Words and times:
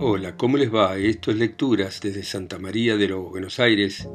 Hola, 0.00 0.36
¿cómo 0.36 0.56
les 0.56 0.72
va? 0.72 0.96
Esto 0.96 1.32
es 1.32 1.38
Lecturas 1.38 2.00
desde 2.00 2.22
Santa 2.22 2.60
María 2.60 2.96
de 2.96 3.08
los 3.08 3.30
Buenos 3.30 3.58
Aires, 3.58 4.08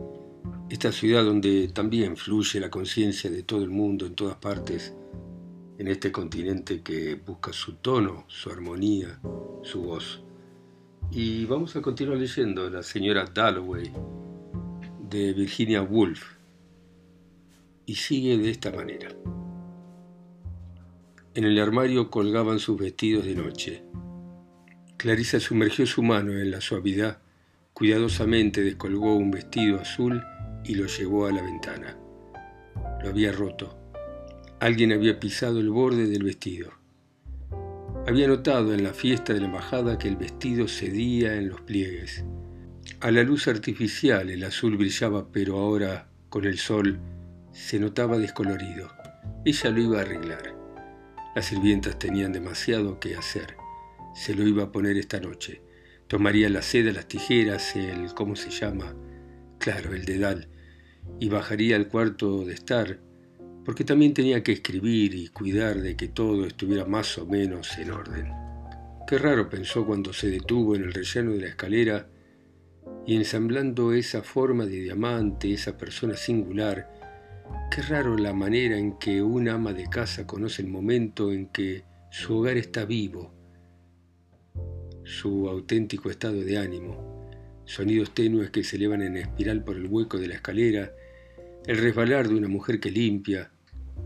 esta 0.69 0.93
ciudad 0.93 1.25
donde 1.25 1.67
también 1.67 2.15
fluye 2.15 2.61
la 2.61 2.69
conciencia 2.69 3.29
de 3.29 3.43
todo 3.43 3.63
el 3.63 3.69
mundo 3.69 4.05
en 4.05 4.15
todas 4.15 4.37
partes, 4.37 4.95
en 5.77 5.89
este 5.89 6.09
continente 6.09 6.81
que 6.81 7.15
busca 7.15 7.51
su 7.51 7.73
tono, 7.73 8.23
su 8.29 8.49
armonía, 8.49 9.19
su 9.61 9.81
voz. 9.81 10.23
Y 11.11 11.43
vamos 11.47 11.75
a 11.75 11.81
continuar 11.81 12.17
leyendo 12.17 12.69
La 12.69 12.81
señora 12.81 13.25
Dalloway 13.25 13.91
de 15.09 15.33
Virginia 15.33 15.81
Woolf. 15.81 16.37
Y 17.85 17.95
sigue 17.95 18.37
de 18.37 18.49
esta 18.49 18.71
manera. 18.71 19.09
En 21.33 21.43
el 21.43 21.59
armario 21.59 22.09
colgaban 22.09 22.59
sus 22.59 22.79
vestidos 22.79 23.25
de 23.25 23.35
noche. 23.35 23.83
Clarisa 25.03 25.37
sumergió 25.41 25.85
su 25.85 26.01
mano 26.01 26.31
en 26.31 26.49
la 26.49 26.61
suavidad, 26.61 27.17
cuidadosamente 27.73 28.63
descolgó 28.63 29.17
un 29.17 29.31
vestido 29.31 29.81
azul 29.81 30.23
y 30.63 30.75
lo 30.75 30.85
llevó 30.85 31.25
a 31.25 31.33
la 31.33 31.41
ventana. 31.41 31.97
Lo 33.03 33.09
había 33.09 33.33
roto. 33.33 33.77
Alguien 34.61 34.93
había 34.93 35.19
pisado 35.19 35.59
el 35.59 35.69
borde 35.69 36.07
del 36.07 36.23
vestido. 36.23 36.71
Había 38.07 38.29
notado 38.29 38.73
en 38.73 38.81
la 38.81 38.93
fiesta 38.93 39.33
de 39.33 39.41
la 39.41 39.47
embajada 39.47 39.97
que 39.97 40.07
el 40.07 40.15
vestido 40.15 40.69
cedía 40.69 41.35
en 41.35 41.49
los 41.49 41.59
pliegues. 41.59 42.23
A 43.01 43.11
la 43.11 43.23
luz 43.23 43.49
artificial 43.49 44.29
el 44.29 44.45
azul 44.45 44.77
brillaba, 44.77 45.29
pero 45.33 45.59
ahora, 45.59 46.07
con 46.29 46.45
el 46.45 46.57
sol, 46.57 46.97
se 47.51 47.77
notaba 47.77 48.17
descolorido. 48.17 48.89
Ella 49.43 49.69
lo 49.69 49.81
iba 49.81 49.97
a 49.97 50.03
arreglar. 50.03 50.55
Las 51.35 51.47
sirvientas 51.47 51.99
tenían 51.99 52.31
demasiado 52.31 53.01
que 53.01 53.17
hacer. 53.17 53.62
Se 54.13 54.35
lo 54.35 54.47
iba 54.47 54.63
a 54.63 54.71
poner 54.71 54.97
esta 54.97 55.19
noche. 55.19 55.61
Tomaría 56.07 56.49
la 56.49 56.61
seda, 56.61 56.91
las 56.91 57.07
tijeras, 57.07 57.75
el... 57.75 58.13
¿cómo 58.13 58.35
se 58.35 58.49
llama? 58.49 58.95
Claro, 59.59 59.93
el 59.93 60.05
dedal. 60.05 60.47
Y 61.19 61.29
bajaría 61.29 61.75
al 61.75 61.87
cuarto 61.87 62.45
de 62.45 62.53
estar, 62.53 62.99
porque 63.65 63.83
también 63.83 64.13
tenía 64.13 64.43
que 64.43 64.51
escribir 64.51 65.15
y 65.15 65.27
cuidar 65.29 65.81
de 65.81 65.95
que 65.95 66.07
todo 66.07 66.45
estuviera 66.45 66.85
más 66.85 67.17
o 67.17 67.25
menos 67.25 67.77
en 67.77 67.91
orden. 67.91 68.31
Qué 69.07 69.17
raro 69.17 69.49
pensó 69.49 69.85
cuando 69.85 70.13
se 70.13 70.29
detuvo 70.29 70.75
en 70.75 70.83
el 70.83 70.93
relleno 70.93 71.31
de 71.31 71.41
la 71.41 71.47
escalera 71.47 72.07
y 73.05 73.15
ensamblando 73.15 73.93
esa 73.93 74.21
forma 74.21 74.65
de 74.65 74.81
diamante, 74.81 75.51
esa 75.51 75.77
persona 75.77 76.15
singular, 76.15 76.93
Qué 77.69 77.81
raro 77.81 78.17
la 78.17 78.33
manera 78.33 78.77
en 78.77 78.97
que 78.99 79.21
un 79.21 79.49
ama 79.49 79.73
de 79.73 79.89
casa 79.89 80.27
conoce 80.27 80.61
el 80.61 80.67
momento 80.67 81.31
en 81.31 81.47
que 81.47 81.83
su 82.11 82.37
hogar 82.37 82.57
está 82.57 82.85
vivo, 82.85 83.33
su 85.03 85.47
auténtico 85.49 86.09
estado 86.09 86.41
de 86.41 86.57
ánimo, 86.57 87.29
sonidos 87.65 88.13
tenues 88.13 88.49
que 88.49 88.63
se 88.63 88.77
elevan 88.77 89.01
en 89.01 89.17
espiral 89.17 89.63
por 89.63 89.77
el 89.77 89.87
hueco 89.87 90.17
de 90.17 90.27
la 90.27 90.35
escalera, 90.35 90.91
el 91.65 91.77
resbalar 91.77 92.27
de 92.27 92.35
una 92.35 92.47
mujer 92.47 92.79
que 92.79 92.91
limpia, 92.91 93.51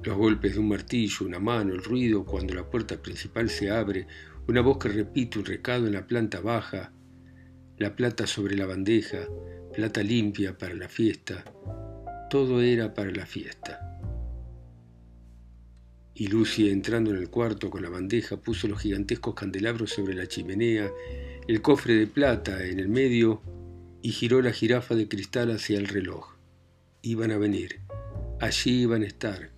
los 0.03 0.17
golpes 0.17 0.53
de 0.53 0.59
un 0.59 0.69
martillo, 0.69 1.25
una 1.25 1.39
mano, 1.39 1.73
el 1.73 1.83
ruido 1.83 2.25
cuando 2.25 2.53
la 2.53 2.69
puerta 2.69 3.01
principal 3.01 3.49
se 3.49 3.69
abre, 3.69 4.07
una 4.47 4.61
voz 4.61 4.77
que 4.77 4.89
repite 4.89 5.39
un 5.39 5.45
recado 5.45 5.87
en 5.87 5.93
la 5.93 6.07
planta 6.07 6.39
baja, 6.39 6.93
la 7.77 7.95
plata 7.95 8.25
sobre 8.25 8.55
la 8.55 8.65
bandeja, 8.65 9.27
plata 9.73 10.01
limpia 10.01 10.57
para 10.57 10.73
la 10.73 10.87
fiesta, 10.87 11.43
todo 12.29 12.61
era 12.61 12.93
para 12.93 13.11
la 13.11 13.25
fiesta. 13.25 13.96
Y 16.19 16.29
Lucy, 16.29 16.71
entrando 16.71 17.11
en 17.11 17.17
el 17.17 17.29
cuarto 17.29 17.69
con 17.69 17.83
la 17.83 17.89
bandeja, 17.89 18.37
puso 18.37 18.67
los 18.67 18.81
gigantescos 18.81 19.35
candelabros 19.35 19.91
sobre 19.91 20.15
la 20.15 20.25
chimenea, 20.25 20.89
el 21.47 21.61
cofre 21.61 21.93
de 21.93 22.07
plata 22.07 22.65
en 22.65 22.79
el 22.79 22.89
medio 22.89 23.43
y 24.01 24.09
giró 24.13 24.41
la 24.41 24.51
jirafa 24.51 24.95
de 24.95 25.07
cristal 25.07 25.51
hacia 25.51 25.77
el 25.77 25.87
reloj. 25.87 26.35
Iban 27.03 27.29
a 27.29 27.37
venir, 27.37 27.81
allí 28.41 28.81
iban 28.81 29.03
a 29.03 29.05
estar, 29.05 29.51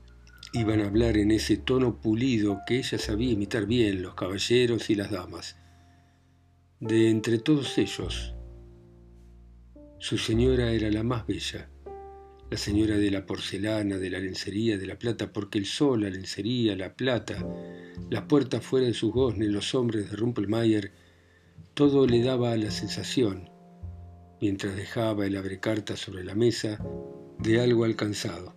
iban 0.52 0.82
a 0.82 0.88
hablar 0.88 1.16
en 1.16 1.32
ese 1.32 1.56
tono 1.56 2.02
pulido 2.02 2.60
que 2.68 2.80
ella 2.80 2.98
sabía 2.98 3.32
imitar 3.32 3.66
bien, 3.66 4.02
los 4.02 4.16
caballeros 4.16 4.90
y 4.90 4.96
las 4.96 5.12
damas. 5.12 5.56
De 6.82 7.10
entre 7.10 7.38
todos 7.38 7.78
ellos, 7.78 8.36
su 10.00 10.18
señora 10.18 10.74
era 10.74 10.92
la 10.92 11.04
más 11.04 11.26
bella 11.26 11.70
la 12.50 12.58
señora 12.58 12.98
de 12.98 13.12
la 13.12 13.26
porcelana, 13.26 13.98
de 13.98 14.10
la 14.10 14.20
lencería, 14.20 14.78
de 14.78 14.88
la 14.88 14.98
plata, 14.98 15.32
porque 15.32 15.60
el 15.60 15.66
sol, 15.66 16.02
la 16.02 16.10
lencería, 16.10 16.76
la 16.76 16.94
plata, 16.96 17.46
la 18.10 18.28
puerta 18.28 18.60
fuera 18.60 18.88
de 18.88 18.94
sus 18.94 19.12
goznes, 19.12 19.50
los 19.50 19.76
hombres 19.76 20.10
de 20.10 20.18
Rumpelmayer, 20.18 20.92
todo 21.76 22.08
le 22.08 22.24
daba 22.24 22.56
la 22.58 22.72
sensación, 22.72 23.50
mientras 24.42 24.76
dejaba 24.76 25.28
el 25.28 25.38
abrecarta 25.38 25.96
sobre 25.96 26.24
la 26.24 26.34
mesa, 26.34 26.84
de 27.38 27.62
algo 27.62 27.84
alcanzado. 27.84 28.56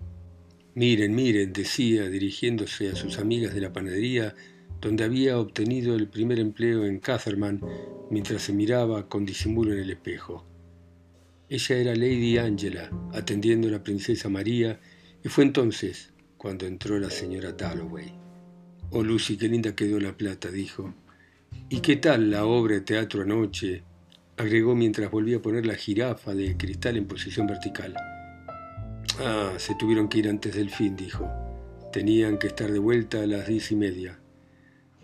Miren, 0.74 1.14
miren, 1.14 1.52
decía, 1.52 2.08
dirigiéndose 2.08 2.88
a 2.88 2.96
sus 2.96 3.18
amigas 3.18 3.54
de 3.54 3.60
la 3.60 3.72
panadería, 3.72 4.34
donde 4.80 5.04
había 5.04 5.38
obtenido 5.38 5.94
el 5.94 6.08
primer 6.08 6.40
empleo 6.40 6.86
en 6.86 6.98
Catherman, 6.98 7.60
mientras 8.10 8.42
se 8.42 8.54
miraba 8.54 9.08
con 9.08 9.26
disimulo 9.26 9.72
en 9.74 9.80
el 9.80 9.90
espejo. 9.90 10.46
Ella 11.52 11.76
era 11.76 11.94
Lady 11.94 12.38
Angela, 12.38 12.88
atendiendo 13.12 13.68
a 13.68 13.72
la 13.72 13.82
princesa 13.82 14.30
María, 14.30 14.80
y 15.22 15.28
fue 15.28 15.44
entonces 15.44 16.10
cuando 16.38 16.64
entró 16.64 16.98
la 16.98 17.10
señora 17.10 17.52
Dalloway. 17.52 18.10
Oh, 18.88 19.02
Lucy, 19.02 19.36
qué 19.36 19.48
linda 19.48 19.76
quedó 19.76 20.00
la 20.00 20.16
plata, 20.16 20.50
dijo. 20.50 20.94
¿Y 21.68 21.80
qué 21.80 21.96
tal 21.96 22.30
la 22.30 22.46
obra 22.46 22.76
de 22.76 22.80
teatro 22.80 23.20
anoche? 23.20 23.82
agregó 24.38 24.74
mientras 24.74 25.10
volvía 25.10 25.36
a 25.36 25.42
poner 25.42 25.66
la 25.66 25.74
jirafa 25.74 26.34
de 26.34 26.56
cristal 26.56 26.96
en 26.96 27.04
posición 27.04 27.46
vertical. 27.46 27.96
Ah, 29.20 29.52
se 29.58 29.74
tuvieron 29.74 30.08
que 30.08 30.20
ir 30.20 30.30
antes 30.30 30.54
del 30.54 30.70
fin, 30.70 30.96
dijo. 30.96 31.28
Tenían 31.92 32.38
que 32.38 32.46
estar 32.46 32.72
de 32.72 32.78
vuelta 32.78 33.20
a 33.20 33.26
las 33.26 33.46
diez 33.46 33.70
y 33.72 33.76
media. 33.76 34.18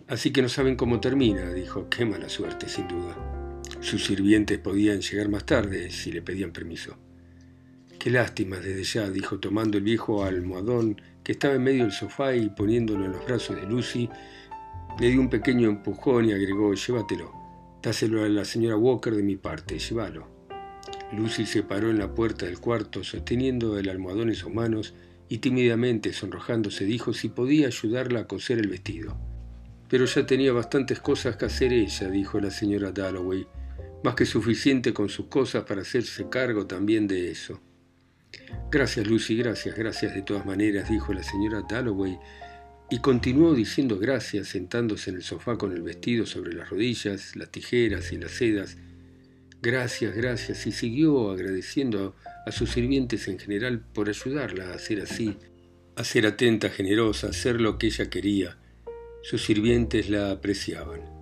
Así 0.06 0.32
que 0.32 0.40
no 0.40 0.48
saben 0.48 0.76
cómo 0.76 0.98
termina, 0.98 1.52
dijo. 1.52 1.90
Qué 1.90 2.06
mala 2.06 2.30
suerte, 2.30 2.70
sin 2.70 2.88
duda. 2.88 3.37
Sus 3.80 4.04
sirvientes 4.04 4.58
podían 4.58 5.00
llegar 5.00 5.28
más 5.28 5.46
tarde 5.46 5.90
si 5.90 6.10
le 6.10 6.20
pedían 6.20 6.52
permiso. 6.52 6.96
Qué 7.98 8.10
lástima 8.10 8.56
desde 8.56 8.84
ya, 8.84 9.10
dijo 9.10 9.38
tomando 9.38 9.78
el 9.78 9.84
viejo 9.84 10.24
almohadón 10.24 11.00
que 11.22 11.32
estaba 11.32 11.54
en 11.54 11.62
medio 11.62 11.84
del 11.84 11.92
sofá 11.92 12.34
y 12.34 12.48
poniéndolo 12.48 13.04
en 13.04 13.12
los 13.12 13.24
brazos 13.24 13.56
de 13.56 13.66
Lucy, 13.66 14.08
le 15.00 15.10
dio 15.10 15.20
un 15.20 15.30
pequeño 15.30 15.68
empujón 15.68 16.24
y 16.24 16.32
agregó, 16.32 16.74
llévatelo, 16.74 17.32
dáselo 17.82 18.24
a 18.24 18.28
la 18.28 18.44
señora 18.44 18.76
Walker 18.76 19.14
de 19.14 19.22
mi 19.22 19.36
parte, 19.36 19.78
llévalo. 19.78 20.26
Lucy 21.12 21.46
se 21.46 21.62
paró 21.62 21.90
en 21.90 21.98
la 21.98 22.14
puerta 22.14 22.46
del 22.46 22.60
cuarto 22.60 23.04
sosteniendo 23.04 23.78
el 23.78 23.88
almohadón 23.88 24.28
en 24.28 24.34
sus 24.34 24.52
manos 24.52 24.94
y 25.28 25.38
tímidamente, 25.38 26.12
sonrojándose, 26.12 26.84
dijo 26.84 27.12
si 27.12 27.28
podía 27.28 27.68
ayudarla 27.68 28.20
a 28.20 28.26
coser 28.26 28.58
el 28.58 28.68
vestido. 28.68 29.16
Pero 29.88 30.04
ya 30.04 30.26
tenía 30.26 30.52
bastantes 30.52 31.00
cosas 31.00 31.36
que 31.36 31.46
hacer 31.46 31.72
ella, 31.72 32.10
dijo 32.10 32.40
la 32.40 32.50
señora 32.50 32.92
Dalloway, 32.92 33.46
más 34.04 34.14
que 34.14 34.26
suficiente 34.26 34.92
con 34.92 35.08
sus 35.08 35.26
cosas 35.26 35.64
para 35.64 35.82
hacerse 35.82 36.28
cargo 36.28 36.66
también 36.66 37.06
de 37.06 37.30
eso. 37.30 37.60
Gracias, 38.70 39.06
Lucy, 39.06 39.36
gracias, 39.36 39.76
gracias 39.76 40.14
de 40.14 40.22
todas 40.22 40.44
maneras, 40.44 40.90
dijo 40.90 41.12
la 41.12 41.22
señora 41.22 41.62
Dalloway, 41.68 42.18
y 42.90 43.00
continuó 43.00 43.54
diciendo 43.54 43.98
gracias 43.98 44.48
sentándose 44.48 45.10
en 45.10 45.16
el 45.16 45.22
sofá 45.22 45.56
con 45.56 45.72
el 45.72 45.82
vestido 45.82 46.26
sobre 46.26 46.54
las 46.54 46.70
rodillas, 46.70 47.36
las 47.36 47.50
tijeras 47.50 48.12
y 48.12 48.18
las 48.18 48.32
sedas. 48.32 48.76
Gracias, 49.60 50.14
gracias, 50.14 50.66
y 50.66 50.72
siguió 50.72 51.30
agradeciendo 51.30 52.14
a 52.46 52.52
sus 52.52 52.70
sirvientes 52.70 53.28
en 53.28 53.38
general 53.38 53.80
por 53.80 54.08
ayudarla 54.08 54.70
a 54.70 54.74
hacer 54.74 55.00
así, 55.00 55.36
a 55.96 56.04
ser 56.04 56.26
atenta, 56.26 56.70
generosa, 56.70 57.26
a 57.26 57.30
hacer 57.30 57.60
lo 57.60 57.76
que 57.76 57.88
ella 57.88 58.08
quería. 58.08 58.56
Sus 59.22 59.44
sirvientes 59.44 60.08
la 60.08 60.30
apreciaban. 60.30 61.17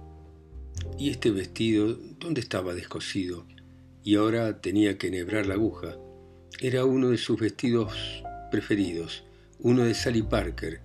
¿Y 0.99 1.11
este 1.11 1.31
vestido 1.31 1.99
dónde 2.19 2.41
estaba 2.41 2.75
descosido? 2.75 3.47
Y 4.03 4.17
ahora 4.17 4.61
tenía 4.61 4.99
que 4.99 5.09
enhebrar 5.09 5.47
la 5.47 5.55
aguja. 5.55 5.97
Era 6.61 6.85
uno 6.85 7.11
de 7.11 7.19
sus 7.19 7.39
vestidos 7.39 7.93
preferidos, 8.51 9.25
uno 9.59 9.85
de 9.85 9.95
Sally 9.95 10.23
Parker, 10.23 10.81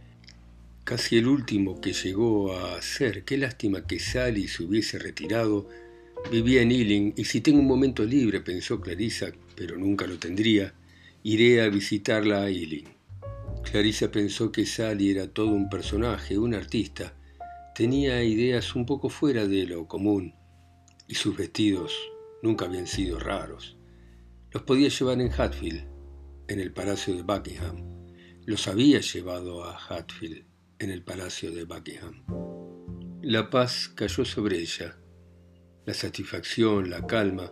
casi 0.83 1.17
el 1.17 1.27
último 1.27 1.79
que 1.79 1.93
llegó 1.93 2.57
a 2.57 2.81
ser. 2.81 3.23
Qué 3.23 3.37
lástima 3.37 3.85
que 3.87 3.99
Sally 3.99 4.47
se 4.47 4.63
hubiese 4.63 4.99
retirado. 4.99 5.69
Vivía 6.29 6.61
en 6.61 6.71
Ealing 6.71 7.13
y 7.15 7.25
si 7.25 7.41
tengo 7.41 7.59
un 7.59 7.67
momento 7.67 8.03
libre, 8.03 8.41
pensó 8.41 8.81
Clarissa, 8.81 9.31
pero 9.55 9.77
nunca 9.77 10.05
lo 10.07 10.19
tendría, 10.19 10.73
iré 11.23 11.61
a 11.61 11.69
visitarla 11.69 12.43
a 12.43 12.49
Ealing. 12.49 12.89
Clarissa 13.63 14.11
pensó 14.11 14.51
que 14.51 14.65
Sally 14.65 15.11
era 15.11 15.27
todo 15.27 15.47
un 15.47 15.69
personaje, 15.69 16.37
un 16.37 16.53
artista, 16.53 17.13
Tenía 17.81 18.23
ideas 18.23 18.75
un 18.75 18.85
poco 18.85 19.09
fuera 19.09 19.47
de 19.47 19.65
lo 19.65 19.87
común 19.87 20.35
y 21.07 21.15
sus 21.15 21.35
vestidos 21.35 21.91
nunca 22.43 22.65
habían 22.65 22.85
sido 22.85 23.17
raros. 23.17 23.75
Los 24.51 24.61
podía 24.61 24.89
llevar 24.89 25.19
en 25.19 25.31
Hatfield, 25.31 25.87
en 26.47 26.59
el 26.59 26.71
Palacio 26.73 27.15
de 27.15 27.23
Buckingham. 27.23 28.05
Los 28.45 28.67
había 28.67 28.99
llevado 28.99 29.63
a 29.63 29.79
Hatfield, 29.79 30.45
en 30.77 30.91
el 30.91 31.03
Palacio 31.03 31.49
de 31.49 31.63
Buckingham. 31.63 32.23
La 33.23 33.49
paz 33.49 33.91
cayó 33.95 34.25
sobre 34.25 34.59
ella. 34.59 34.99
la 35.83 35.95
satisfacción, 35.95 36.87
la 36.87 37.07
calma, 37.07 37.51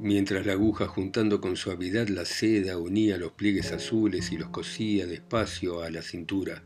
mientras 0.00 0.44
la 0.46 0.54
aguja 0.54 0.88
juntando 0.88 1.40
con 1.40 1.54
suavidad 1.54 2.08
la 2.08 2.24
seda 2.24 2.76
unía 2.76 3.18
los 3.18 3.34
pliegues 3.34 3.70
azules 3.70 4.32
y 4.32 4.36
los 4.36 4.48
cosía 4.48 5.06
despacio 5.06 5.80
a 5.80 5.90
la 5.90 6.02
cintura. 6.02 6.64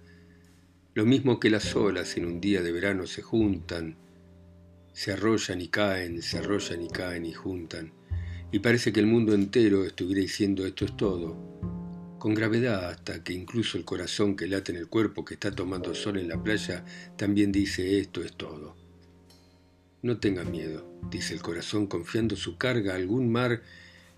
Lo 0.95 1.05
mismo 1.05 1.41
que 1.41 1.51
las 1.51 1.75
olas 1.75 2.17
en 2.17 2.25
un 2.25 2.41
día 2.41 2.63
de 2.63 2.71
verano 2.71 3.09
se 3.09 3.21
juntan, 3.21 3.97
se 4.93 5.11
arrollan 5.11 5.61
y 5.61 5.67
caen, 5.67 6.23
se 6.23 6.39
arrollan 6.39 6.83
y 6.83 6.89
caen 6.89 7.27
y 7.27 7.33
juntan. 7.33 7.93
Y 8.53 8.61
parece 8.61 8.93
que 8.93 9.01
el 9.01 9.09
mundo 9.09 9.35
entero 9.35 9.85
estuviera 9.85 10.21
diciendo 10.21 10.65
esto 10.65 10.85
es 10.85 10.97
todo, 10.97 11.37
con 12.21 12.33
gravedad 12.33 12.91
hasta 12.91 13.25
que 13.25 13.33
incluso 13.33 13.77
el 13.77 13.85
corazón 13.85 14.37
que 14.37 14.47
late 14.47 14.71
en 14.71 14.79
el 14.79 14.87
cuerpo 14.87 15.25
que 15.25 15.35
está 15.35 15.51
tomando 15.51 15.97
sol 15.97 16.17
en 16.17 16.29
la 16.29 16.41
playa 16.41 16.85
también 17.17 17.51
dice 17.51 17.99
esto 17.99 18.23
es 18.23 18.33
todo. 18.35 18.77
No 20.03 20.19
tenga 20.19 20.45
miedo, 20.45 20.89
dice 21.11 21.35
el 21.35 21.43
corazón 21.43 21.89
confiando 21.89 22.37
su 22.37 22.57
carga 22.57 22.93
a 22.93 22.97
algún 22.97 23.33
mar 23.33 23.63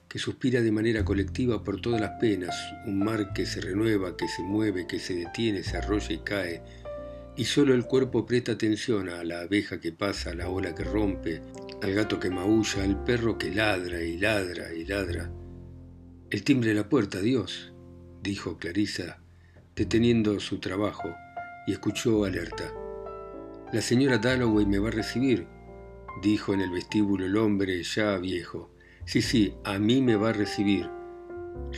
que 0.09 0.19
suspira 0.19 0.63
de 0.63 0.73
manera 0.73 1.05
colectiva 1.05 1.63
por 1.63 1.81
todas 1.81 2.01
las 2.01 2.19
penas, 2.21 2.55
un 2.87 2.99
mar 2.99 3.33
que 3.33 3.47
se 3.47 3.61
renueva, 3.61 4.17
que 4.17 4.29
se 4.29 4.43
mueve, 4.43 4.87
que 4.87 4.99
se 4.99 5.15
detiene, 5.15 5.63
se 5.63 5.77
arrolla 5.77 6.13
y 6.13 6.19
cae, 6.19 6.63
y 7.37 7.45
solo 7.45 7.75
el 7.75 7.85
cuerpo 7.85 8.25
presta 8.25 8.53
atención 8.53 9.09
a 9.09 9.23
la 9.25 9.41
abeja 9.41 9.81
que 9.81 9.93
pasa, 9.93 10.31
a 10.31 10.35
la 10.35 10.49
ola 10.49 10.75
que 10.75 10.85
rompe, 10.85 11.43
al 11.83 11.93
gato 11.93 12.19
que 12.19 12.31
maulla, 12.31 12.85
al 12.85 13.05
perro 13.05 13.37
que 13.37 13.55
ladra 13.55 14.03
y 14.03 14.17
ladra 14.17 14.73
y 14.73 14.85
ladra. 14.85 15.31
El 16.31 16.43
timbre 16.43 16.71
de 16.71 16.77
la 16.77 16.89
puerta, 16.89 17.21
Dios, 17.21 17.73
dijo 18.23 18.59
Clarisa, 18.59 19.21
deteniendo 19.75 20.41
su 20.41 20.59
trabajo, 20.59 21.15
y 21.67 21.73
escuchó 21.73 22.25
alerta. 22.25 22.73
La 23.73 23.83
señora 23.83 24.19
Dalloway 24.19 24.65
me 24.65 24.79
va 24.79 24.89
a 24.89 24.93
recibir, 24.93 25.47
dijo 26.23 26.55
en 26.55 26.61
el 26.61 26.71
vestíbulo 26.71 27.27
el 27.27 27.37
hombre 27.37 27.83
ya 27.83 28.17
viejo. 28.17 28.71
Sí, 29.07 29.23
sí, 29.23 29.55
a 29.63 29.79
mí 29.79 30.03
me 30.03 30.17
va 30.17 30.31
a 30.31 30.33
recibir, 30.33 30.91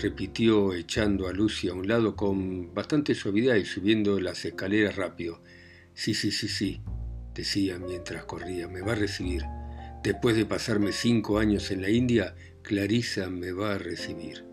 repitió 0.00 0.72
echando 0.72 1.28
a 1.28 1.32
Lucy 1.34 1.68
a 1.68 1.74
un 1.74 1.86
lado 1.86 2.16
con 2.16 2.72
bastante 2.72 3.14
suavidad 3.14 3.56
y 3.56 3.66
subiendo 3.66 4.18
las 4.18 4.46
escaleras 4.46 4.96
rápido. 4.96 5.42
Sí, 5.92 6.14
sí, 6.14 6.30
sí, 6.30 6.48
sí, 6.48 6.80
decía 7.34 7.78
mientras 7.78 8.24
corría, 8.24 8.66
me 8.66 8.80
va 8.80 8.92
a 8.92 8.94
recibir. 8.94 9.44
Después 10.02 10.36
de 10.36 10.46
pasarme 10.46 10.90
cinco 10.90 11.38
años 11.38 11.70
en 11.70 11.82
la 11.82 11.90
India, 11.90 12.34
Clarisa 12.62 13.28
me 13.28 13.52
va 13.52 13.74
a 13.74 13.78
recibir. 13.78 14.46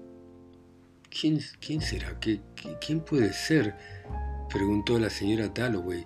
¿Quién, 1.10 1.40
quién 1.62 1.80
será? 1.80 2.20
¿Qué, 2.20 2.42
quién 2.86 3.00
puede 3.00 3.32
ser? 3.32 3.74
preguntó 4.54 5.00
la 5.00 5.10
señora 5.10 5.48
Dalloway, 5.48 6.06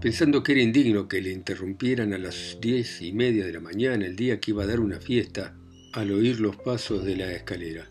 pensando 0.00 0.42
que 0.42 0.50
era 0.50 0.62
indigno 0.62 1.06
que 1.06 1.22
le 1.22 1.30
interrumpieran 1.30 2.12
a 2.12 2.18
las 2.18 2.58
diez 2.60 3.02
y 3.02 3.12
media 3.12 3.46
de 3.46 3.52
la 3.52 3.60
mañana 3.60 4.04
el 4.04 4.16
día 4.16 4.40
que 4.40 4.50
iba 4.50 4.64
a 4.64 4.66
dar 4.66 4.80
una 4.80 4.98
fiesta 4.98 5.54
al 5.92 6.10
oír 6.10 6.40
los 6.40 6.56
pasos 6.56 7.04
de 7.04 7.16
la 7.16 7.32
escalera. 7.32 7.88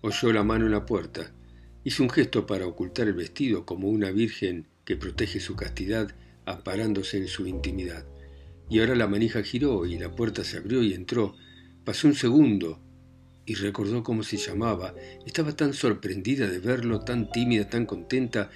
Oyó 0.00 0.32
la 0.32 0.42
mano 0.42 0.66
en 0.66 0.72
la 0.72 0.86
puerta, 0.86 1.32
hizo 1.84 2.02
un 2.02 2.10
gesto 2.10 2.46
para 2.46 2.66
ocultar 2.66 3.08
el 3.08 3.14
vestido 3.14 3.66
como 3.66 3.88
una 3.88 4.10
virgen 4.10 4.66
que 4.84 4.96
protege 4.96 5.40
su 5.40 5.54
castidad 5.54 6.14
amparándose 6.46 7.18
en 7.18 7.28
su 7.28 7.46
intimidad. 7.46 8.04
Y 8.70 8.80
ahora 8.80 8.94
la 8.94 9.06
manija 9.06 9.42
giró 9.42 9.84
y 9.86 9.98
la 9.98 10.14
puerta 10.14 10.44
se 10.44 10.56
abrió 10.56 10.82
y 10.82 10.94
entró. 10.94 11.36
Pasó 11.84 12.08
un 12.08 12.14
segundo 12.14 12.80
y 13.46 13.54
recordó 13.54 14.02
cómo 14.02 14.22
se 14.22 14.38
llamaba. 14.38 14.94
Estaba 15.26 15.54
tan 15.54 15.74
sorprendida 15.74 16.46
de 16.46 16.58
verlo, 16.58 17.00
tan 17.00 17.30
tímida, 17.30 17.68
tan 17.68 17.84
contenta 17.84 18.50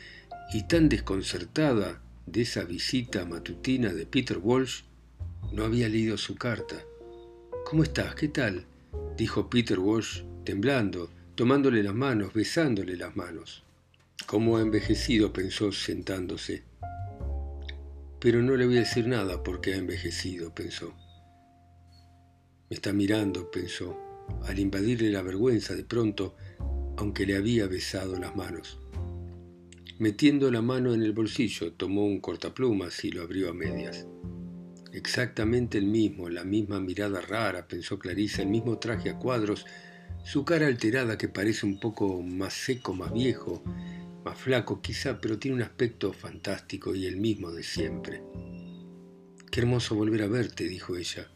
y 0.52 0.66
tan 0.66 0.88
desconcertada 0.88 2.02
de 2.26 2.42
esa 2.42 2.64
visita 2.64 3.26
matutina 3.26 3.92
de 3.92 4.06
Peter 4.06 4.38
Walsh. 4.38 4.84
No 5.52 5.64
había 5.64 5.88
leído 5.88 6.16
su 6.16 6.36
carta. 6.36 6.76
¿Cómo 7.68 7.82
estás? 7.82 8.14
¿Qué 8.14 8.28
tal? 8.28 8.64
dijo 9.18 9.50
Peter 9.50 9.78
Walsh, 9.78 10.22
temblando, 10.42 11.10
tomándole 11.34 11.82
las 11.82 11.94
manos, 11.94 12.32
besándole 12.32 12.96
las 12.96 13.14
manos. 13.14 13.62
Cómo 14.24 14.56
ha 14.56 14.62
envejecido, 14.62 15.34
pensó 15.34 15.70
sentándose. 15.70 16.62
Pero 18.20 18.40
no 18.40 18.56
le 18.56 18.64
voy 18.64 18.78
a 18.78 18.80
decir 18.80 19.06
nada 19.06 19.42
porque 19.42 19.74
ha 19.74 19.76
envejecido, 19.76 20.54
pensó. 20.54 20.94
Me 22.70 22.76
está 22.76 22.94
mirando, 22.94 23.50
pensó, 23.50 23.98
al 24.44 24.58
invadirle 24.58 25.10
la 25.10 25.20
vergüenza 25.20 25.74
de 25.74 25.84
pronto, 25.84 26.36
aunque 26.96 27.26
le 27.26 27.36
había 27.36 27.66
besado 27.66 28.18
las 28.18 28.34
manos. 28.34 28.78
Metiendo 29.98 30.50
la 30.50 30.62
mano 30.62 30.94
en 30.94 31.02
el 31.02 31.12
bolsillo, 31.12 31.74
tomó 31.74 32.06
un 32.06 32.22
cortaplumas 32.22 33.04
y 33.04 33.10
lo 33.10 33.20
abrió 33.20 33.50
a 33.50 33.52
medias. 33.52 34.06
Exactamente 34.98 35.78
el 35.78 35.86
mismo, 35.86 36.28
la 36.28 36.42
misma 36.42 36.80
mirada 36.80 37.20
rara, 37.20 37.68
pensó 37.68 38.00
Clarisa, 38.00 38.42
el 38.42 38.48
mismo 38.48 38.78
traje 38.78 39.10
a 39.10 39.16
cuadros, 39.16 39.64
su 40.24 40.44
cara 40.44 40.66
alterada 40.66 41.16
que 41.16 41.28
parece 41.28 41.66
un 41.66 41.78
poco 41.78 42.20
más 42.20 42.52
seco, 42.52 42.94
más 42.94 43.12
viejo, 43.12 43.62
más 44.24 44.36
flaco 44.36 44.82
quizá, 44.82 45.20
pero 45.20 45.38
tiene 45.38 45.58
un 45.58 45.62
aspecto 45.62 46.12
fantástico 46.12 46.96
y 46.96 47.06
el 47.06 47.16
mismo 47.16 47.52
de 47.52 47.62
siempre. 47.62 48.24
Qué 49.52 49.60
hermoso 49.60 49.94
volver 49.94 50.22
a 50.22 50.26
verte, 50.26 50.64
dijo 50.64 50.96
ella. 50.96 51.30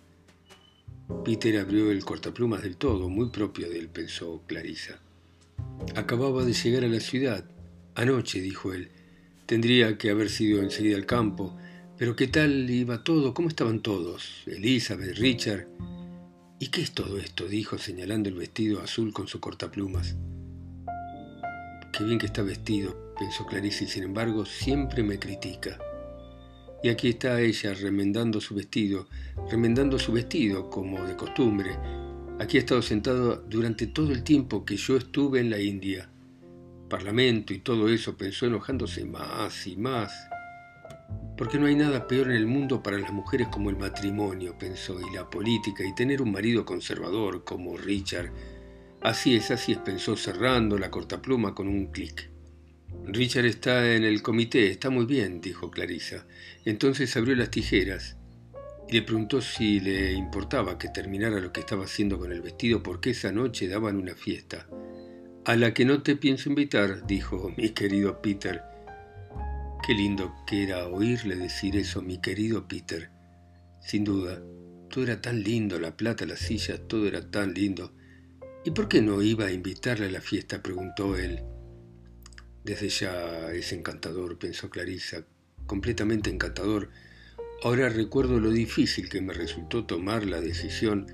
Peter 1.24 1.56
abrió 1.60 1.92
el 1.92 2.04
cortaplumas 2.04 2.62
del 2.62 2.76
todo, 2.76 3.08
muy 3.08 3.30
propio 3.30 3.70
de 3.70 3.78
él, 3.78 3.88
pensó 3.88 4.42
Clarisa. 4.48 4.98
Acababa 5.94 6.44
de 6.44 6.52
llegar 6.52 6.82
a 6.82 6.88
la 6.88 6.98
ciudad. 6.98 7.44
Anoche, 7.94 8.40
dijo 8.40 8.72
él. 8.72 8.90
Tendría 9.46 9.98
que 9.98 10.10
haber 10.10 10.30
sido 10.30 10.62
enseguida 10.62 10.96
al 10.96 11.06
campo, 11.06 11.56
pero 12.02 12.16
¿qué 12.16 12.26
tal 12.26 12.68
iba 12.68 13.04
todo? 13.04 13.32
¿Cómo 13.32 13.46
estaban 13.46 13.78
todos? 13.78 14.42
Elizabeth, 14.46 15.18
Richard. 15.18 15.68
¿Y 16.58 16.66
qué 16.66 16.82
es 16.82 16.90
todo 16.90 17.16
esto? 17.16 17.46
dijo 17.46 17.78
señalando 17.78 18.28
el 18.28 18.34
vestido 18.34 18.80
azul 18.80 19.12
con 19.12 19.28
su 19.28 19.38
cortaplumas. 19.38 20.16
Qué 21.92 22.02
bien 22.02 22.18
que 22.18 22.26
está 22.26 22.42
vestido, 22.42 23.14
pensó 23.16 23.46
Clarice, 23.46 23.84
y 23.84 23.86
sin 23.86 24.02
embargo 24.02 24.44
siempre 24.44 25.04
me 25.04 25.20
critica. 25.20 25.78
Y 26.82 26.88
aquí 26.88 27.10
está 27.10 27.40
ella 27.40 27.72
remendando 27.72 28.40
su 28.40 28.56
vestido, 28.56 29.06
remendando 29.48 29.96
su 29.96 30.10
vestido 30.10 30.70
como 30.70 31.04
de 31.04 31.14
costumbre. 31.14 31.70
Aquí 32.40 32.56
ha 32.56 32.60
estado 32.62 32.82
sentado 32.82 33.36
durante 33.48 33.86
todo 33.86 34.10
el 34.10 34.24
tiempo 34.24 34.64
que 34.64 34.76
yo 34.76 34.96
estuve 34.96 35.38
en 35.38 35.50
la 35.50 35.60
India. 35.60 36.10
Parlamento 36.90 37.54
y 37.54 37.60
todo 37.60 37.88
eso, 37.88 38.16
pensó 38.16 38.46
enojándose 38.46 39.04
más 39.04 39.68
y 39.68 39.76
más 39.76 40.31
porque 41.42 41.58
no 41.58 41.66
hay 41.66 41.74
nada 41.74 42.06
peor 42.06 42.30
en 42.30 42.36
el 42.36 42.46
mundo 42.46 42.84
para 42.84 43.00
las 43.00 43.12
mujeres 43.12 43.48
como 43.48 43.68
el 43.68 43.76
matrimonio, 43.76 44.56
pensó, 44.56 45.00
y 45.00 45.12
la 45.12 45.28
política, 45.28 45.84
y 45.84 45.92
tener 45.92 46.22
un 46.22 46.30
marido 46.30 46.64
conservador 46.64 47.42
como 47.42 47.76
Richard. 47.76 48.30
Así 49.00 49.34
es, 49.34 49.50
así 49.50 49.72
es, 49.72 49.78
pensó, 49.78 50.16
cerrando 50.16 50.78
la 50.78 50.92
cortapluma 50.92 51.52
con 51.52 51.66
un 51.66 51.86
clic. 51.86 52.30
Richard 53.06 53.46
está 53.46 53.92
en 53.92 54.04
el 54.04 54.22
comité, 54.22 54.70
está 54.70 54.88
muy 54.88 55.04
bien, 55.04 55.40
dijo 55.40 55.68
Clarisa. 55.68 56.28
Entonces 56.64 57.16
abrió 57.16 57.34
las 57.34 57.50
tijeras 57.50 58.16
y 58.88 58.92
le 58.92 59.02
preguntó 59.02 59.40
si 59.40 59.80
le 59.80 60.12
importaba 60.12 60.78
que 60.78 60.90
terminara 60.90 61.40
lo 61.40 61.52
que 61.52 61.58
estaba 61.58 61.86
haciendo 61.86 62.20
con 62.20 62.30
el 62.30 62.40
vestido 62.40 62.84
porque 62.84 63.10
esa 63.10 63.32
noche 63.32 63.66
daban 63.66 63.96
una 63.96 64.14
fiesta. 64.14 64.68
A 65.44 65.56
la 65.56 65.74
que 65.74 65.86
no 65.86 66.04
te 66.04 66.14
pienso 66.14 66.50
invitar, 66.50 67.04
dijo 67.04 67.52
mi 67.56 67.70
querido 67.70 68.22
Peter. 68.22 68.71
Qué 69.84 69.94
lindo 69.94 70.32
que 70.46 70.62
era 70.62 70.86
oírle 70.86 71.34
decir 71.34 71.76
eso, 71.76 72.02
mi 72.02 72.20
querido 72.20 72.68
Peter. 72.68 73.10
Sin 73.80 74.04
duda, 74.04 74.40
todo 74.88 75.02
era 75.02 75.20
tan 75.20 75.42
lindo, 75.42 75.80
la 75.80 75.96
plata, 75.96 76.24
las 76.24 76.38
sillas, 76.38 76.82
todo 76.86 77.08
era 77.08 77.32
tan 77.32 77.52
lindo. 77.52 77.92
¿Y 78.64 78.70
por 78.70 78.88
qué 78.88 79.02
no 79.02 79.20
iba 79.22 79.46
a 79.46 79.50
invitarle 79.50 80.06
a 80.06 80.10
la 80.10 80.20
fiesta? 80.20 80.62
preguntó 80.62 81.16
él. 81.16 81.42
Desde 82.62 82.90
ya 82.90 83.50
es 83.50 83.72
encantador, 83.72 84.38
pensó 84.38 84.70
Clarisa, 84.70 85.24
completamente 85.66 86.30
encantador. 86.30 86.90
Ahora 87.64 87.88
recuerdo 87.88 88.38
lo 88.38 88.50
difícil 88.50 89.08
que 89.08 89.20
me 89.20 89.32
resultó 89.32 89.84
tomar 89.84 90.26
la 90.26 90.40
decisión. 90.40 91.06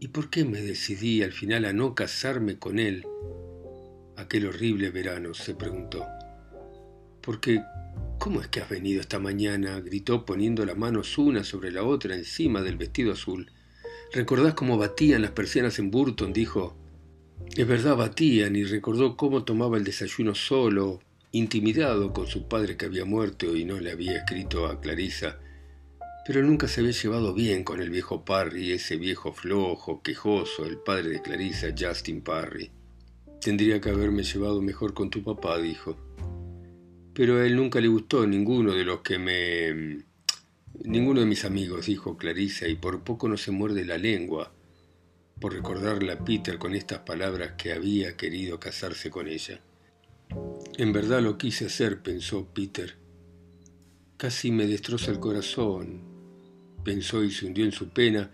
¿Y 0.00 0.08
por 0.08 0.30
qué 0.30 0.46
me 0.46 0.62
decidí 0.62 1.22
al 1.22 1.32
final 1.32 1.66
a 1.66 1.74
no 1.74 1.94
casarme 1.94 2.58
con 2.58 2.78
él? 2.78 3.06
Aquel 4.16 4.46
horrible 4.46 4.90
verano, 4.90 5.34
se 5.34 5.54
preguntó. 5.54 6.06
Porque, 7.24 7.62
¿cómo 8.18 8.42
es 8.42 8.48
que 8.48 8.60
has 8.60 8.68
venido 8.68 9.00
esta 9.00 9.18
mañana? 9.18 9.80
gritó 9.80 10.26
poniendo 10.26 10.66
las 10.66 10.76
manos 10.76 11.16
una 11.16 11.42
sobre 11.42 11.72
la 11.72 11.82
otra 11.82 12.14
encima 12.14 12.60
del 12.60 12.76
vestido 12.76 13.12
azul. 13.12 13.50
¿Recordás 14.12 14.54
cómo 14.54 14.76
batían 14.76 15.22
las 15.22 15.30
persianas 15.30 15.78
en 15.78 15.90
Burton? 15.90 16.34
dijo. 16.34 16.76
Es 17.56 17.66
verdad, 17.66 17.96
batían, 17.96 18.56
y 18.56 18.64
recordó 18.64 19.16
cómo 19.16 19.44
tomaba 19.44 19.78
el 19.78 19.84
desayuno 19.84 20.34
solo, 20.34 21.00
intimidado 21.32 22.12
con 22.12 22.26
su 22.26 22.46
padre 22.46 22.76
que 22.76 22.86
había 22.86 23.06
muerto 23.06 23.56
y 23.56 23.64
no 23.64 23.80
le 23.80 23.90
había 23.90 24.18
escrito 24.18 24.66
a 24.66 24.80
Clarisa. 24.80 25.38
Pero 26.26 26.42
nunca 26.42 26.68
se 26.68 26.80
había 26.80 26.92
llevado 26.92 27.32
bien 27.32 27.64
con 27.64 27.80
el 27.80 27.90
viejo 27.90 28.24
Parry, 28.24 28.72
ese 28.72 28.96
viejo 28.96 29.32
flojo, 29.32 30.02
quejoso, 30.02 30.66
el 30.66 30.78
padre 30.78 31.08
de 31.08 31.22
Clarisa, 31.22 31.68
Justin 31.78 32.22
Parry. 32.22 32.70
Tendría 33.40 33.80
que 33.80 33.90
haberme 33.90 34.22
llevado 34.22 34.62
mejor 34.62 34.94
con 34.94 35.10
tu 35.10 35.22
papá, 35.22 35.58
dijo 35.58 35.96
pero 37.14 37.38
a 37.38 37.46
él 37.46 37.56
nunca 37.56 37.80
le 37.80 37.88
gustó 37.88 38.26
ninguno 38.26 38.72
de 38.74 38.84
los 38.84 39.00
que 39.00 39.18
me... 39.18 40.04
Ninguno 40.82 41.20
de 41.20 41.26
mis 41.26 41.44
amigos, 41.44 41.86
dijo 41.86 42.16
Clarisa, 42.16 42.66
y 42.66 42.74
por 42.74 43.04
poco 43.04 43.28
no 43.28 43.36
se 43.36 43.52
muerde 43.52 43.84
la 43.84 43.96
lengua 43.96 44.52
por 45.40 45.52
recordarle 45.52 46.12
a 46.12 46.18
Peter 46.18 46.58
con 46.58 46.74
estas 46.74 47.00
palabras 47.00 47.52
que 47.56 47.72
había 47.72 48.16
querido 48.16 48.58
casarse 48.58 49.10
con 49.10 49.28
ella. 49.28 49.60
En 50.76 50.92
verdad 50.92 51.22
lo 51.22 51.38
quise 51.38 51.66
hacer, 51.66 52.02
pensó 52.02 52.46
Peter. 52.52 52.96
Casi 54.16 54.50
me 54.50 54.66
destroza 54.66 55.10
el 55.10 55.20
corazón, 55.20 56.02
pensó 56.84 57.22
y 57.22 57.30
se 57.30 57.46
hundió 57.46 57.64
en 57.64 57.72
su 57.72 57.90
pena, 57.90 58.30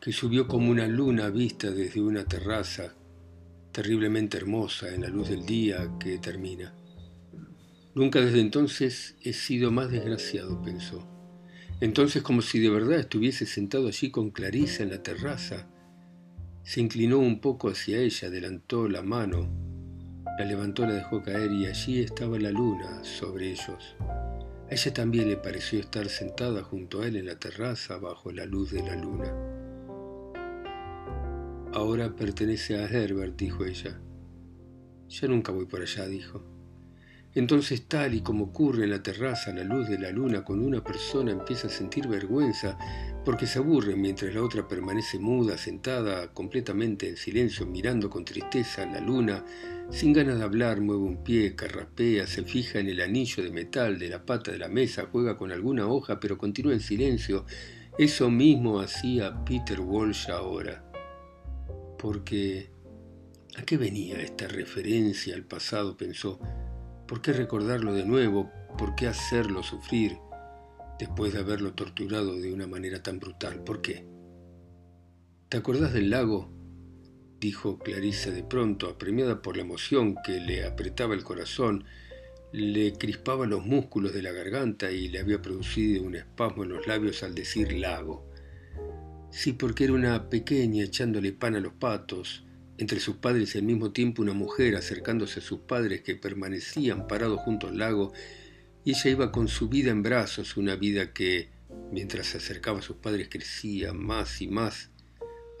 que 0.00 0.12
subió 0.12 0.48
como 0.48 0.70
una 0.70 0.86
luna 0.86 1.30
vista 1.30 1.70
desde 1.70 2.00
una 2.00 2.24
terraza, 2.24 2.94
terriblemente 3.70 4.36
hermosa 4.36 4.94
en 4.94 5.02
la 5.02 5.08
luz 5.08 5.28
del 5.28 5.46
día 5.46 5.90
que 5.98 6.18
termina. 6.18 6.74
Nunca 7.94 8.20
desde 8.20 8.40
entonces 8.40 9.16
he 9.22 9.34
sido 9.34 9.70
más 9.70 9.90
desgraciado, 9.90 10.62
pensó. 10.62 11.06
Entonces 11.80 12.22
como 12.22 12.40
si 12.40 12.58
de 12.58 12.70
verdad 12.70 13.00
estuviese 13.00 13.44
sentado 13.44 13.88
allí 13.88 14.10
con 14.10 14.30
Clarisa 14.30 14.82
en 14.82 14.90
la 14.90 15.02
terraza. 15.02 15.68
Se 16.62 16.80
inclinó 16.80 17.18
un 17.18 17.40
poco 17.40 17.68
hacia 17.68 17.98
ella, 17.98 18.28
adelantó 18.28 18.88
la 18.88 19.02
mano, 19.02 19.50
la 20.38 20.44
levantó, 20.44 20.86
la 20.86 20.94
dejó 20.94 21.22
caer 21.22 21.52
y 21.52 21.66
allí 21.66 22.00
estaba 22.00 22.38
la 22.38 22.50
luna 22.50 23.04
sobre 23.04 23.50
ellos. 23.50 23.96
A 24.00 24.74
ella 24.74 24.94
también 24.94 25.28
le 25.28 25.36
pareció 25.36 25.80
estar 25.80 26.08
sentada 26.08 26.62
junto 26.62 27.02
a 27.02 27.08
él 27.08 27.16
en 27.16 27.26
la 27.26 27.38
terraza 27.38 27.98
bajo 27.98 28.32
la 28.32 28.46
luz 28.46 28.70
de 28.70 28.82
la 28.82 28.96
luna. 28.96 29.34
Ahora 31.74 32.14
pertenece 32.14 32.76
a 32.76 32.86
Herbert, 32.86 33.36
dijo 33.36 33.64
ella. 33.66 34.00
Ya 35.08 35.28
nunca 35.28 35.52
voy 35.52 35.66
por 35.66 35.82
allá, 35.82 36.06
dijo. 36.06 36.51
Entonces, 37.34 37.86
tal 37.88 38.14
y 38.14 38.20
como 38.20 38.44
ocurre 38.44 38.84
en 38.84 38.90
la 38.90 39.02
terraza 39.02 39.50
a 39.50 39.54
la 39.54 39.64
luz 39.64 39.88
de 39.88 39.98
la 39.98 40.10
luna, 40.10 40.44
cuando 40.44 40.66
una 40.66 40.84
persona 40.84 41.32
empieza 41.32 41.68
a 41.68 41.70
sentir 41.70 42.06
vergüenza 42.06 42.76
porque 43.24 43.46
se 43.46 43.58
aburre 43.58 43.96
mientras 43.96 44.34
la 44.34 44.42
otra 44.42 44.68
permanece 44.68 45.18
muda, 45.18 45.56
sentada 45.56 46.28
completamente 46.34 47.08
en 47.08 47.16
silencio, 47.16 47.66
mirando 47.66 48.10
con 48.10 48.24
tristeza 48.24 48.84
la 48.84 49.00
luna, 49.00 49.44
sin 49.90 50.12
ganas 50.12 50.38
de 50.38 50.44
hablar, 50.44 50.80
mueve 50.80 51.02
un 51.02 51.24
pie, 51.24 51.54
carrapea, 51.54 52.26
se 52.26 52.44
fija 52.44 52.80
en 52.80 52.88
el 52.88 53.00
anillo 53.00 53.42
de 53.42 53.50
metal 53.50 53.98
de 53.98 54.08
la 54.08 54.26
pata 54.26 54.52
de 54.52 54.58
la 54.58 54.68
mesa, 54.68 55.08
juega 55.10 55.36
con 55.36 55.52
alguna 55.52 55.86
hoja, 55.86 56.20
pero 56.20 56.36
continúa 56.36 56.74
en 56.74 56.80
silencio. 56.80 57.46
Eso 57.98 58.30
mismo 58.30 58.80
hacía 58.80 59.44
Peter 59.44 59.80
Walsh 59.80 60.30
ahora. 60.30 60.84
Porque... 61.98 62.70
¿A 63.54 63.62
qué 63.64 63.76
venía 63.76 64.18
esta 64.22 64.48
referencia 64.48 65.34
al 65.34 65.44
pasado? 65.44 65.94
pensó. 65.94 66.40
¿Por 67.06 67.20
qué 67.20 67.32
recordarlo 67.32 67.92
de 67.94 68.04
nuevo? 68.04 68.50
¿Por 68.78 68.94
qué 68.94 69.06
hacerlo 69.06 69.62
sufrir 69.62 70.18
después 70.98 71.32
de 71.32 71.40
haberlo 71.40 71.74
torturado 71.74 72.38
de 72.40 72.52
una 72.52 72.66
manera 72.66 73.02
tan 73.02 73.18
brutal? 73.18 73.62
¿Por 73.64 73.82
qué? 73.82 74.06
¿Te 75.48 75.56
acordás 75.58 75.92
del 75.92 76.10
lago? 76.10 76.50
dijo 77.40 77.78
Clarisa 77.78 78.30
de 78.30 78.44
pronto, 78.44 78.88
apremiada 78.88 79.42
por 79.42 79.56
la 79.56 79.64
emoción 79.64 80.14
que 80.24 80.40
le 80.40 80.64
apretaba 80.64 81.14
el 81.14 81.24
corazón, 81.24 81.84
le 82.52 82.92
crispaba 82.92 83.46
los 83.46 83.66
músculos 83.66 84.14
de 84.14 84.22
la 84.22 84.30
garganta 84.30 84.92
y 84.92 85.08
le 85.08 85.18
había 85.18 85.42
producido 85.42 86.04
un 86.04 86.14
espasmo 86.14 86.62
en 86.62 86.68
los 86.70 86.86
labios 86.86 87.22
al 87.24 87.34
decir 87.34 87.72
lago. 87.72 88.24
Sí, 89.30 89.54
porque 89.54 89.84
era 89.84 89.94
una 89.94 90.28
pequeña 90.30 90.84
echándole 90.84 91.32
pan 91.32 91.56
a 91.56 91.60
los 91.60 91.72
patos, 91.72 92.44
entre 92.78 93.00
sus 93.00 93.16
padres 93.16 93.54
y 93.54 93.58
al 93.58 93.64
mismo 93.64 93.92
tiempo 93.92 94.22
una 94.22 94.32
mujer 94.32 94.76
acercándose 94.76 95.40
a 95.40 95.42
sus 95.42 95.60
padres 95.60 96.02
que 96.02 96.16
permanecían 96.16 97.06
parados 97.06 97.40
junto 97.40 97.68
al 97.68 97.78
lago, 97.78 98.12
y 98.84 98.90
ella 98.90 99.10
iba 99.10 99.32
con 99.32 99.48
su 99.48 99.68
vida 99.68 99.90
en 99.90 100.02
brazos, 100.02 100.56
una 100.56 100.74
vida 100.76 101.12
que, 101.12 101.50
mientras 101.92 102.28
se 102.28 102.38
acercaba 102.38 102.80
a 102.80 102.82
sus 102.82 102.96
padres, 102.96 103.28
crecía 103.30 103.92
más 103.92 104.40
y 104.40 104.48
más, 104.48 104.90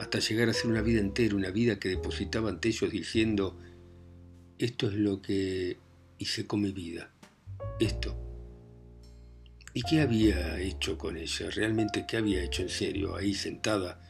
hasta 0.00 0.18
llegar 0.18 0.48
a 0.48 0.52
ser 0.52 0.70
una 0.70 0.82
vida 0.82 1.00
entera, 1.00 1.36
una 1.36 1.50
vida 1.50 1.78
que 1.78 1.88
depositaba 1.88 2.50
ante 2.50 2.68
ellos 2.68 2.90
diciendo, 2.90 3.58
esto 4.58 4.88
es 4.88 4.94
lo 4.94 5.22
que 5.22 5.78
hice 6.18 6.46
con 6.46 6.62
mi 6.62 6.72
vida, 6.72 7.12
esto. 7.78 8.16
¿Y 9.74 9.82
qué 9.82 10.00
había 10.00 10.60
hecho 10.60 10.98
con 10.98 11.16
ella? 11.16 11.50
¿Realmente 11.50 12.04
qué 12.06 12.16
había 12.18 12.42
hecho 12.42 12.62
en 12.62 12.68
serio 12.68 13.16
ahí 13.16 13.32
sentada, 13.32 14.00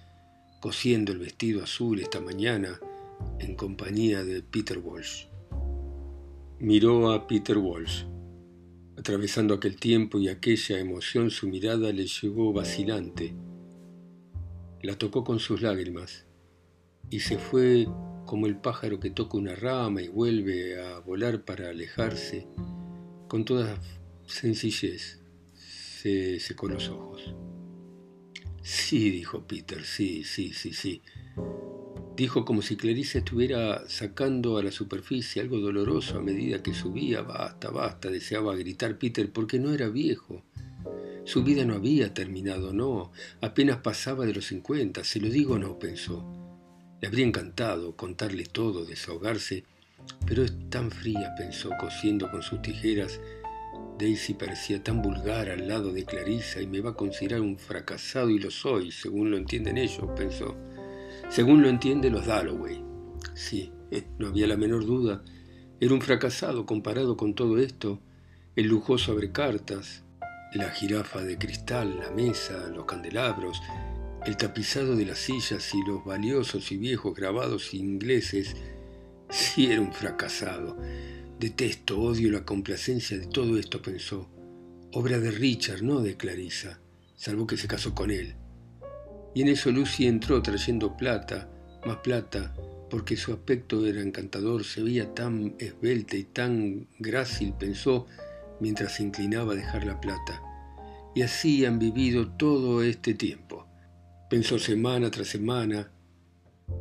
cosiendo 0.61 1.13
el 1.13 1.19
vestido 1.19 1.63
azul 1.63 2.01
esta 2.01 2.21
mañana? 2.21 2.81
En 3.39 3.55
compañía 3.55 4.25
de 4.25 4.43
Peter 4.43 4.79
Walsh. 4.79 5.27
Miró 6.59 7.13
a 7.13 7.27
Peter 7.27 7.59
Walsh. 7.59 8.05
Atravesando 8.97 9.55
aquel 9.55 9.77
tiempo 9.77 10.19
y 10.19 10.29
aquella 10.29 10.79
emoción, 10.79 11.31
su 11.31 11.49
mirada 11.49 11.93
le 11.93 12.07
llegó 12.07 12.53
vacilante. 12.53 13.35
La 14.83 14.97
tocó 14.97 15.25
con 15.25 15.39
sus 15.39 15.63
lágrimas 15.63 16.27
y 17.11 17.21
se 17.21 17.39
fue 17.39 17.87
como 18.27 18.47
el 18.47 18.57
pájaro 18.57 19.01
que 19.01 19.11
toca 19.11 19.37
una 19.37 19.55
rama 19.55 20.03
y 20.03 20.09
vuelve 20.09 20.81
a 20.81 20.99
volar 21.01 21.45
para 21.45 21.69
alejarse. 21.71 22.47
Con 23.29 23.45
toda 23.45 23.81
sencillez 24.27 25.21
se 25.55 26.41
secó 26.41 26.69
los 26.69 26.89
ojos. 26.89 27.35
Sí, 28.63 29.11
dijo 29.11 29.47
Peter, 29.47 29.85
sí, 29.85 30.25
sí, 30.25 30.53
sí, 30.53 30.73
sí. 30.73 31.03
Dijo 32.17 32.45
como 32.45 32.63
si 32.63 32.77
Clarice 32.77 33.19
estuviera 33.19 33.89
sacando 33.89 34.59
a 34.59 34.63
la 34.63 34.71
superficie 34.71 35.41
algo 35.41 35.59
doloroso 35.59 36.19
a 36.19 36.23
medida 36.23 36.63
que 36.63 36.75
subía. 36.75 37.23
Basta, 37.23 37.71
basta, 37.71 38.11
deseaba 38.11 38.55
gritar 38.55 38.99
Peter 38.99 39.33
porque 39.33 39.59
no 39.59 39.73
era 39.73 39.89
viejo. 39.89 40.45
Su 41.25 41.43
vida 41.43 41.65
no 41.65 41.75
había 41.75 42.13
terminado, 42.13 42.73
no. 42.73 43.13
Apenas 43.41 43.79
pasaba 43.79 44.27
de 44.27 44.35
los 44.35 44.47
cincuenta. 44.47 45.05
Se 45.05 45.21
lo 45.21 45.29
digo 45.29 45.59
no, 45.59 45.79
pensó. 45.79 46.25
Le 47.01 47.09
habría 47.09 47.27
encantado 47.27 47.97
contarle 47.97 48.45
todo, 48.45 48.85
desahogarse, 48.85 49.65
pero 50.27 50.45
es 50.45 50.53
tan 50.71 50.91
fría, 50.91 51.35
pensó, 51.37 51.71
cosiendo 51.81 52.31
con 52.31 52.43
sus 52.43 52.61
tijeras. 52.63 53.21
Daisy 54.03 54.35
parecía 54.35 54.83
tan 54.83 55.01
vulgar 55.01 55.49
al 55.49 55.69
lado 55.69 55.93
de 55.93 56.05
Clarissa 56.05 56.61
y 56.61 56.67
me 56.67 56.81
va 56.81 56.91
a 56.91 56.95
considerar 56.95 57.41
un 57.41 57.57
fracasado 57.57 58.31
y 58.31 58.39
lo 58.39 58.51
soy, 58.51 58.91
según 58.91 59.31
lo 59.31 59.37
entienden 59.37 59.79
ellos, 59.79 60.09
pensó 60.17 60.57
según 61.33 61.63
lo 61.63 61.71
entiende 61.71 62.11
los 62.11 62.27
Dalloway. 62.27 62.85
Sí, 63.33 63.73
eh, 63.91 64.05
no 64.19 64.27
había 64.27 64.47
la 64.47 64.59
menor 64.59 64.85
duda. 64.85 65.23
Era 65.81 65.95
un 65.95 66.03
fracasado 66.03 66.67
comparado 66.67 67.17
con 67.17 67.35
todo 67.35 67.57
esto, 67.57 68.01
el 68.55 68.67
lujoso 68.67 69.17
cartas, 69.33 70.05
la 70.53 70.69
jirafa 70.69 71.23
de 71.23 71.39
cristal, 71.39 71.99
la 71.99 72.11
mesa, 72.11 72.69
los 72.69 72.85
candelabros, 72.85 73.63
el 74.27 74.37
tapizado 74.37 74.95
de 74.95 75.07
las 75.07 75.21
sillas 75.21 75.73
y 75.73 75.79
los 75.89 76.05
valiosos 76.05 76.71
y 76.71 76.77
viejos 76.77 77.15
grabados 77.15 77.73
ingleses. 77.73 78.55
Sí 79.31 79.73
era 79.73 79.81
un 79.81 79.95
fracasado. 79.95 80.77
Detesto, 81.43 82.01
odio 82.01 82.31
la 82.31 82.45
complacencia 82.45 83.19
de 83.19 83.27
todo 83.27 83.59
esto, 83.59 83.83
pensó. 83.83 84.31
Obra 84.93 85.19
de 85.19 85.33
Richard, 85.33 85.83
no 85.83 86.01
de 86.01 86.17
Clarissa, 86.17 86.79
salvo 87.17 87.49
que 87.49 87.57
se 87.57 87.67
casó 87.67 87.97
con 87.97 88.13
él. 88.13 88.37
Y 89.35 89.43
en 89.43 89.49
eso 89.49 89.73
Lucy 89.73 90.07
entró 90.07 90.41
trayendo 90.41 90.97
plata, 90.97 91.51
más 91.85 91.97
plata, 91.97 92.55
porque 92.89 93.17
su 93.17 93.33
aspecto 93.33 93.85
era 93.85 94.03
encantador, 94.03 94.63
se 94.63 94.85
veía 94.85 95.15
tan 95.15 95.57
esbelta 95.59 96.15
y 96.15 96.23
tan 96.23 96.87
grácil, 97.01 97.55
pensó, 97.55 98.07
mientras 98.61 98.95
se 98.95 99.03
inclinaba 99.03 99.55
a 99.55 99.57
dejar 99.57 99.85
la 99.85 100.01
plata. 100.01 100.41
Y 101.13 101.23
así 101.23 101.65
han 101.65 101.81
vivido 101.81 102.37
todo 102.37 102.85
este 102.85 103.15
tiempo. 103.15 103.67
Pensó 104.31 104.61
semana 104.61 105.11
tras 105.11 105.27
semana, 105.27 105.91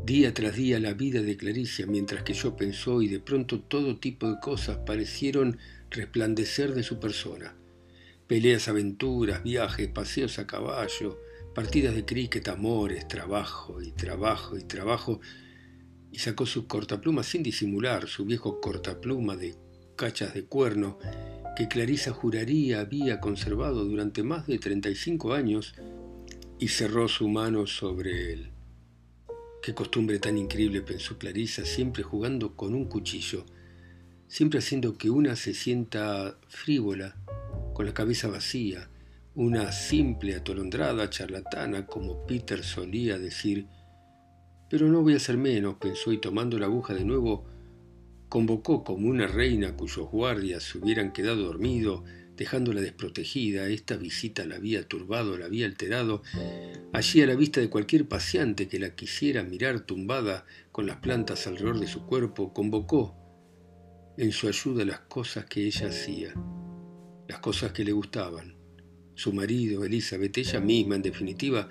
día 0.03 0.33
tras 0.33 0.55
día 0.55 0.79
la 0.79 0.93
vida 0.93 1.21
de 1.21 1.37
Claricia, 1.37 1.85
mientras 1.85 2.23
que 2.23 2.33
yo 2.33 2.55
pensó 2.55 3.01
y 3.01 3.07
de 3.07 3.19
pronto 3.19 3.61
todo 3.61 3.99
tipo 3.99 4.29
de 4.29 4.39
cosas 4.39 4.77
parecieron 4.85 5.57
resplandecer 5.89 6.73
de 6.73 6.83
su 6.83 6.99
persona. 6.99 7.55
Peleas, 8.27 8.67
aventuras, 8.67 9.43
viajes, 9.43 9.89
paseos 9.89 10.39
a 10.39 10.47
caballo, 10.47 11.19
partidas 11.53 11.95
de 11.95 12.05
cricket, 12.05 12.47
amores, 12.47 13.07
trabajo 13.07 13.81
y 13.81 13.91
trabajo 13.91 14.57
y 14.57 14.63
trabajo, 14.63 15.19
y 16.11 16.19
sacó 16.19 16.45
su 16.45 16.67
cortapluma 16.67 17.23
sin 17.23 17.43
disimular, 17.43 18.07
su 18.07 18.25
viejo 18.25 18.59
cortapluma 18.59 19.35
de 19.35 19.55
cachas 19.95 20.33
de 20.33 20.45
cuerno, 20.45 20.97
que 21.55 21.67
Clarisa 21.67 22.11
juraría 22.11 22.79
había 22.79 23.19
conservado 23.19 23.83
durante 23.85 24.23
más 24.23 24.47
de 24.47 24.57
35 24.57 25.33
años, 25.33 25.75
y 26.57 26.67
cerró 26.69 27.07
su 27.07 27.27
mano 27.27 27.65
sobre 27.65 28.33
él. 28.33 28.50
Qué 29.61 29.75
costumbre 29.75 30.17
tan 30.17 30.39
increíble, 30.39 30.81
pensó 30.81 31.19
Clarisa, 31.19 31.65
siempre 31.65 32.01
jugando 32.01 32.55
con 32.55 32.73
un 32.73 32.85
cuchillo, 32.85 33.45
siempre 34.27 34.57
haciendo 34.57 34.97
que 34.97 35.11
una 35.11 35.35
se 35.35 35.53
sienta 35.53 36.39
frívola, 36.47 37.15
con 37.75 37.85
la 37.85 37.93
cabeza 37.93 38.27
vacía, 38.27 38.89
una 39.35 39.71
simple 39.71 40.33
atolondrada 40.33 41.11
charlatana, 41.11 41.85
como 41.85 42.25
Peter 42.25 42.63
solía 42.63 43.19
decir. 43.19 43.67
Pero 44.67 44.87
no 44.87 45.03
voy 45.03 45.13
a 45.13 45.19
ser 45.19 45.37
menos, 45.37 45.75
pensó, 45.75 46.11
y 46.11 46.17
tomando 46.17 46.57
la 46.57 46.65
aguja 46.65 46.95
de 46.95 47.05
nuevo, 47.05 47.45
convocó 48.29 48.83
como 48.83 49.09
una 49.09 49.27
reina 49.27 49.77
cuyos 49.77 50.09
guardias 50.09 50.63
se 50.63 50.79
hubieran 50.79 51.11
quedado 51.11 51.43
dormidos 51.43 52.01
dejándola 52.41 52.81
desprotegida. 52.81 53.67
Esta 53.67 53.97
visita 53.97 54.43
la 54.45 54.55
había 54.55 54.87
turbado, 54.87 55.37
la 55.37 55.45
había 55.45 55.67
alterado. 55.67 56.23
Allí 56.91 57.21
a 57.21 57.27
la 57.27 57.35
vista 57.35 57.61
de 57.61 57.69
cualquier 57.69 58.07
paciente 58.07 58.67
que 58.67 58.79
la 58.79 58.95
quisiera 58.95 59.43
mirar 59.43 59.81
tumbada 59.81 60.47
con 60.71 60.87
las 60.87 60.97
plantas 60.97 61.45
alrededor 61.45 61.79
de 61.79 61.85
su 61.85 62.03
cuerpo, 62.07 62.51
convocó 62.51 63.15
en 64.17 64.31
su 64.31 64.47
ayuda 64.47 64.83
las 64.85 65.01
cosas 65.01 65.45
que 65.45 65.67
ella 65.67 65.89
hacía, 65.89 66.33
las 67.27 67.37
cosas 67.41 67.73
que 67.73 67.83
le 67.83 67.91
gustaban. 67.91 68.55
Su 69.13 69.33
marido, 69.33 69.85
Elizabeth, 69.85 70.35
ella 70.39 70.59
misma, 70.59 70.95
en 70.95 71.03
definitiva, 71.03 71.69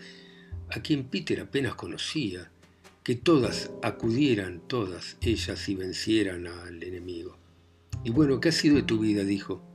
a 0.69 0.81
quien 0.83 1.09
Peter 1.09 1.41
apenas 1.41 1.75
conocía, 1.75 2.49
que 3.03 3.17
todas 3.17 3.73
acudieran, 3.83 4.63
todas 4.69 5.17
ellas, 5.21 5.69
y 5.69 5.75
vencieran 5.75 6.47
al 6.47 6.81
enemigo. 6.81 7.37
Y 8.05 8.11
bueno, 8.11 8.39
¿qué 8.39 8.51
ha 8.51 8.53
sido 8.53 8.77
de 8.77 8.85
tu 8.85 9.01
vida? 9.01 9.25
dijo. 9.25 9.70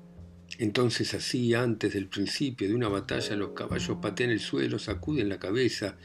Entonces 0.58 1.14
así, 1.14 1.54
antes 1.54 1.94
del 1.94 2.08
principio 2.08 2.68
de 2.68 2.76
una 2.76 2.88
batalla, 2.88 3.36
los 3.36 3.52
caballos 3.52 3.98
patean 4.02 4.30
el 4.30 4.40
suelo, 4.40 4.80
sacuden 4.80 5.28
la 5.28 5.40
cabeza, 5.40 5.98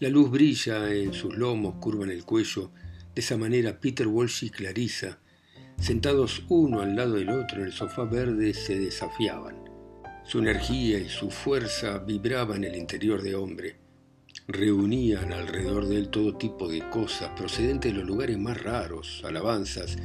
la 0.00 0.08
luz 0.08 0.30
brilla 0.30 0.92
en 0.94 1.12
sus 1.12 1.36
lomos, 1.36 1.76
curvan 1.80 2.10
el 2.10 2.24
cuello. 2.24 2.70
De 3.14 3.22
esa 3.22 3.36
manera 3.36 3.80
Peter 3.80 4.06
Walsh 4.06 4.44
y 4.44 4.50
Clarissa, 4.50 5.18
sentados 5.78 6.44
uno 6.48 6.80
al 6.80 6.94
lado 6.94 7.14
del 7.14 7.30
otro 7.30 7.60
en 7.60 7.66
el 7.66 7.72
sofá 7.72 8.04
verde, 8.04 8.54
se 8.54 8.78
desafiaban. 8.78 9.56
Su 10.24 10.38
energía 10.38 10.98
y 10.98 11.08
su 11.08 11.30
fuerza 11.30 11.98
vibraban 11.98 12.64
en 12.64 12.72
el 12.72 12.78
interior 12.78 13.22
de 13.22 13.34
hombre. 13.34 13.76
Reunían 14.46 15.32
alrededor 15.32 15.86
de 15.86 15.96
él 15.96 16.08
todo 16.08 16.36
tipo 16.36 16.68
de 16.68 16.88
cosas 16.90 17.30
procedentes 17.36 17.92
de 17.92 17.98
los 17.98 18.06
lugares 18.06 18.38
más 18.38 18.62
raros, 18.62 19.22
alabanzas, 19.24 19.96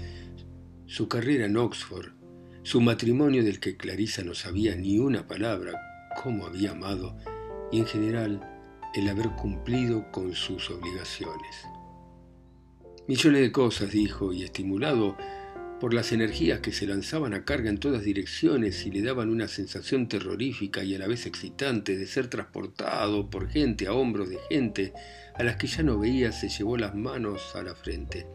su 0.88 1.08
carrera 1.08 1.46
en 1.46 1.58
Oxford, 1.58 2.16
su 2.66 2.82
matrimonio 2.82 3.44
del 3.44 3.60
que 3.60 3.78
Clarissa 3.78 4.24
no 4.24 4.34
sabía 4.34 4.76
ni 4.76 4.98
una 4.98 5.28
palabra, 5.28 5.80
cómo 6.24 6.48
había 6.48 6.72
amado, 6.72 7.16
y 7.72 7.78
en 7.78 7.86
general 7.86 8.42
el 8.96 9.08
haber 9.08 9.30
cumplido 9.36 10.12
con 10.12 10.34
sus 10.34 10.72
obligaciones. 10.72 11.64
Millones 13.08 13.42
de 13.42 13.52
cosas, 13.52 13.92
dijo, 13.92 14.34
y 14.34 14.42
estimulado 14.42 15.16
por 15.80 15.94
las 15.94 16.12
energías 16.12 16.62
que 16.62 16.72
se 16.72 16.88
lanzaban 16.88 17.36
a 17.36 17.46
carga 17.46 17.70
en 17.70 17.78
todas 17.78 18.02
direcciones 18.02 18.84
y 18.88 18.90
le 18.90 19.04
daban 19.04 19.30
una 19.30 19.48
sensación 19.48 20.08
terrorífica 20.10 20.84
y 20.84 20.96
a 20.96 21.00
la 21.00 21.08
vez 21.08 21.28
excitante 21.28 21.96
de 21.96 22.08
ser 22.08 22.30
transportado 22.30 23.30
por 23.30 23.48
gente 23.48 23.86
a 23.86 23.94
hombros 23.94 24.28
de 24.28 24.40
gente 24.50 24.92
a 25.36 25.44
las 25.44 25.58
que 25.58 25.68
ya 25.68 25.84
no 25.84 26.00
veía, 26.00 26.32
se 26.32 26.50
llevó 26.50 26.78
las 26.78 26.96
manos 26.96 27.56
a 27.56 27.62
la 27.62 27.76
frente. 27.76 28.26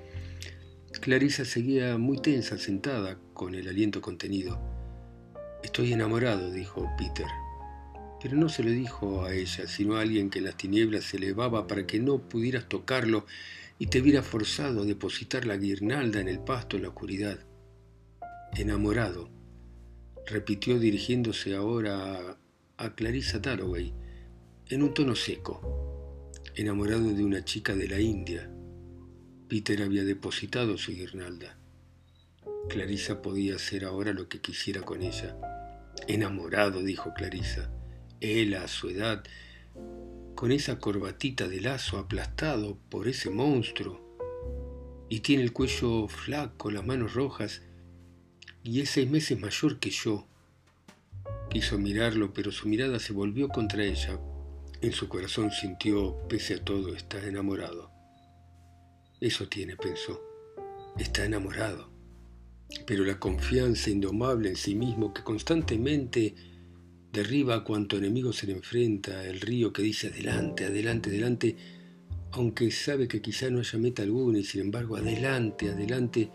Clarisa 1.00 1.44
seguía 1.44 1.98
muy 1.98 2.18
tensa, 2.18 2.58
sentada, 2.58 3.18
con 3.40 3.54
el 3.54 3.68
aliento 3.68 4.02
contenido. 4.02 4.60
Estoy 5.62 5.94
enamorado, 5.94 6.50
dijo 6.50 6.86
Peter. 6.98 7.24
Pero 8.20 8.36
no 8.36 8.50
se 8.50 8.62
lo 8.62 8.68
dijo 8.68 9.24
a 9.24 9.32
ella, 9.32 9.66
sino 9.66 9.96
a 9.96 10.02
alguien 10.02 10.28
que 10.28 10.40
en 10.40 10.44
las 10.44 10.58
tinieblas 10.58 11.04
se 11.04 11.16
elevaba 11.16 11.66
para 11.66 11.86
que 11.86 12.00
no 12.00 12.18
pudieras 12.18 12.68
tocarlo 12.68 13.24
y 13.78 13.86
te 13.86 14.02
viera 14.02 14.22
forzado 14.22 14.82
a 14.82 14.84
depositar 14.84 15.46
la 15.46 15.56
guirnalda 15.56 16.20
en 16.20 16.28
el 16.28 16.40
pasto 16.40 16.76
en 16.76 16.82
la 16.82 16.88
oscuridad. 16.90 17.38
Enamorado, 18.58 19.30
repitió 20.26 20.78
dirigiéndose 20.78 21.54
ahora 21.54 22.18
a, 22.76 22.84
a 22.84 22.94
Clarissa 22.94 23.38
Dalloway, 23.38 23.94
en 24.68 24.82
un 24.82 24.92
tono 24.92 25.14
seco. 25.14 26.30
Enamorado 26.56 27.10
de 27.10 27.24
una 27.24 27.42
chica 27.42 27.74
de 27.74 27.88
la 27.88 28.00
India. 28.00 28.50
Peter 29.48 29.80
había 29.80 30.04
depositado 30.04 30.76
su 30.76 30.92
guirnalda. 30.92 31.59
Clarissa 32.70 33.20
podía 33.20 33.56
hacer 33.56 33.84
ahora 33.84 34.12
lo 34.12 34.28
que 34.28 34.40
quisiera 34.40 34.82
con 34.82 35.02
ella. 35.02 35.36
Enamorado, 36.06 36.82
dijo 36.82 37.12
Clarissa. 37.14 37.68
Él, 38.20 38.54
a 38.54 38.68
su 38.68 38.88
edad, 38.88 39.24
con 40.36 40.52
esa 40.52 40.78
corbatita 40.78 41.48
de 41.48 41.60
lazo 41.60 41.98
aplastado 41.98 42.78
por 42.88 43.08
ese 43.08 43.28
monstruo, 43.28 44.00
y 45.08 45.20
tiene 45.20 45.42
el 45.42 45.52
cuello 45.52 46.06
flaco, 46.06 46.70
las 46.70 46.86
manos 46.86 47.14
rojas, 47.14 47.62
y 48.62 48.80
es 48.80 48.90
seis 48.90 49.10
meses 49.10 49.38
mayor 49.40 49.80
que 49.80 49.90
yo. 49.90 50.28
Quiso 51.50 51.76
mirarlo, 51.76 52.32
pero 52.32 52.52
su 52.52 52.68
mirada 52.68 53.00
se 53.00 53.12
volvió 53.12 53.48
contra 53.48 53.82
ella. 53.82 54.20
En 54.80 54.92
su 54.92 55.08
corazón 55.08 55.50
sintió, 55.50 56.16
pese 56.28 56.54
a 56.54 56.64
todo, 56.64 56.94
está 56.94 57.20
enamorado. 57.26 57.90
Eso 59.20 59.48
tiene, 59.48 59.76
pensó. 59.76 60.22
Está 60.96 61.24
enamorado. 61.24 61.99
Pero 62.86 63.04
la 63.04 63.18
confianza 63.18 63.90
indomable 63.90 64.50
en 64.50 64.56
sí 64.56 64.74
mismo 64.74 65.12
que 65.12 65.22
constantemente 65.22 66.34
derriba 67.12 67.56
a 67.56 67.64
cuanto 67.64 67.96
enemigo 67.96 68.32
se 68.32 68.46
le 68.46 68.52
enfrenta, 68.52 69.26
el 69.26 69.40
río 69.40 69.72
que 69.72 69.82
dice 69.82 70.08
adelante, 70.08 70.64
adelante, 70.64 71.10
adelante, 71.10 71.56
aunque 72.32 72.70
sabe 72.70 73.08
que 73.08 73.20
quizá 73.20 73.50
no 73.50 73.58
haya 73.58 73.78
meta 73.78 74.02
alguna 74.02 74.38
y 74.38 74.44
sin 74.44 74.60
embargo 74.62 74.96
adelante, 74.96 75.70
adelante, 75.70 76.30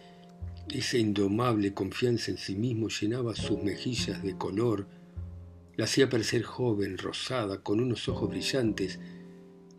esa 0.69 0.97
indomable 0.97 1.73
confianza 1.73 2.31
en 2.31 2.37
sí 2.37 2.55
mismo 2.55 2.89
llenaba 2.89 3.35
sus 3.35 3.61
mejillas 3.63 4.21
de 4.23 4.37
color, 4.37 4.87
la 5.77 5.85
hacía 5.85 6.09
parecer 6.09 6.43
joven, 6.43 6.97
rosada, 6.97 7.61
con 7.61 7.79
unos 7.79 8.09
ojos 8.09 8.29
brillantes, 8.29 8.99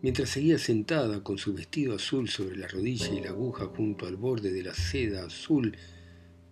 mientras 0.01 0.29
seguía 0.29 0.57
sentada 0.57 1.23
con 1.23 1.37
su 1.37 1.53
vestido 1.53 1.95
azul 1.95 2.29
sobre 2.29 2.55
la 2.57 2.67
rodilla 2.67 3.13
y 3.13 3.21
la 3.21 3.29
aguja 3.29 3.65
junto 3.65 4.07
al 4.07 4.15
borde 4.15 4.51
de 4.51 4.63
la 4.63 4.73
seda 4.73 5.25
azul, 5.25 5.75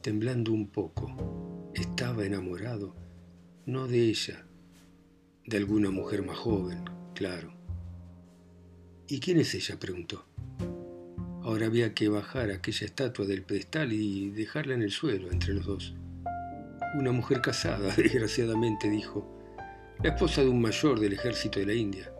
temblando 0.06 0.54
un 0.54 0.68
poco. 0.68 1.72
Estaba 1.74 2.28
enamorado 2.28 2.96
no 3.66 3.88
de 3.88 4.02
ella, 4.02 4.46
de 5.48 5.58
alguna 5.58 5.90
mujer 5.90 6.24
más 6.24 6.38
joven, 6.38 6.86
claro. 7.16 7.52
¿Y 9.08 9.20
quién 9.20 9.40
es 9.40 9.56
ella? 9.56 9.80
preguntó. 9.80 10.28
Ahora 11.42 11.66
había 11.66 11.96
que 11.96 12.08
bajar 12.08 12.52
aquella 12.52 12.86
estatua 12.86 13.26
del 13.26 13.42
pedestal 13.42 13.94
y 13.94 14.30
dejarla 14.30 14.76
en 14.76 14.84
el 14.84 14.92
suelo 14.92 15.32
entre 15.32 15.56
los 15.56 15.66
dos. 15.66 15.96
Una 17.00 17.12
mujer 17.12 17.42
casada, 17.42 17.92
desgraciadamente, 17.98 18.88
dijo, 18.88 19.28
la 20.04 20.12
esposa 20.12 20.42
de 20.42 20.50
un 20.50 20.62
mayor 20.62 21.00
del 21.00 21.14
ejército 21.14 21.60
de 21.60 21.66
la 21.66 21.74
India. 21.74 22.14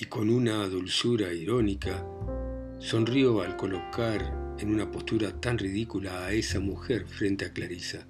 Y 0.00 0.06
con 0.06 0.30
una 0.30 0.66
dulzura 0.66 1.32
irónica, 1.32 2.04
sonrió 2.80 3.40
al 3.40 3.56
colocar 3.56 4.43
en 4.58 4.72
una 4.72 4.90
postura 4.90 5.40
tan 5.40 5.58
ridícula 5.58 6.26
a 6.26 6.32
esa 6.32 6.60
mujer 6.60 7.06
frente 7.06 7.44
a 7.44 7.52
Clarisa. 7.52 8.06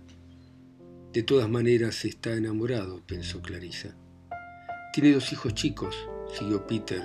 De 1.12 1.22
todas 1.22 1.48
maneras 1.48 2.04
está 2.04 2.34
enamorado, 2.34 3.02
pensó 3.06 3.40
Clarisa. 3.40 3.96
Tiene 4.92 5.12
dos 5.12 5.32
hijos 5.32 5.54
chicos, 5.54 5.96
siguió 6.36 6.66
Peter, 6.66 7.02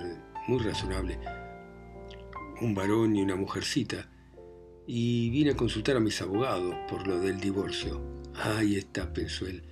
muy 0.47 0.59
razonable. 0.59 1.19
Un 2.61 2.75
varón 2.75 3.15
y 3.15 3.21
una 3.21 3.35
mujercita. 3.35 4.09
Y 4.87 5.29
vine 5.29 5.51
a 5.51 5.55
consultar 5.55 5.95
a 5.95 5.99
mis 5.99 6.21
abogados 6.21 6.75
por 6.89 7.07
lo 7.07 7.19
del 7.19 7.39
divorcio. 7.39 8.01
Ahí 8.35 8.75
está, 8.75 9.13
pensó 9.13 9.45
él. 9.45 9.63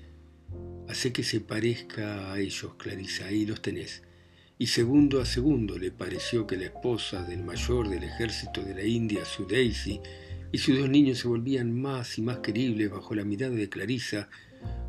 Hace 0.87 1.11
que 1.11 1.23
se 1.23 1.41
parezca 1.41 2.31
a 2.31 2.39
ellos, 2.39 2.75
Clarisa, 2.77 3.25
ahí 3.25 3.45
los 3.45 3.61
tenés. 3.61 4.03
Y 4.59 4.67
segundo 4.67 5.21
a 5.21 5.25
segundo 5.25 5.77
le 5.77 5.91
pareció 5.91 6.47
que 6.47 6.57
la 6.57 6.65
esposa 6.65 7.23
del 7.23 7.43
mayor 7.43 7.89
del 7.89 8.03
ejército 8.03 8.63
de 8.63 8.73
la 8.73 8.83
India, 8.83 9.23
su 9.23 9.45
Daisy, 9.45 10.01
y 10.51 10.57
sus 10.57 10.79
dos 10.79 10.89
niños 10.89 11.19
se 11.19 11.27
volvían 11.27 11.79
más 11.79 12.17
y 12.17 12.23
más 12.23 12.39
queribles 12.39 12.89
bajo 12.89 13.13
la 13.13 13.23
mirada 13.23 13.53
de 13.53 13.69
Clarisa, 13.69 14.29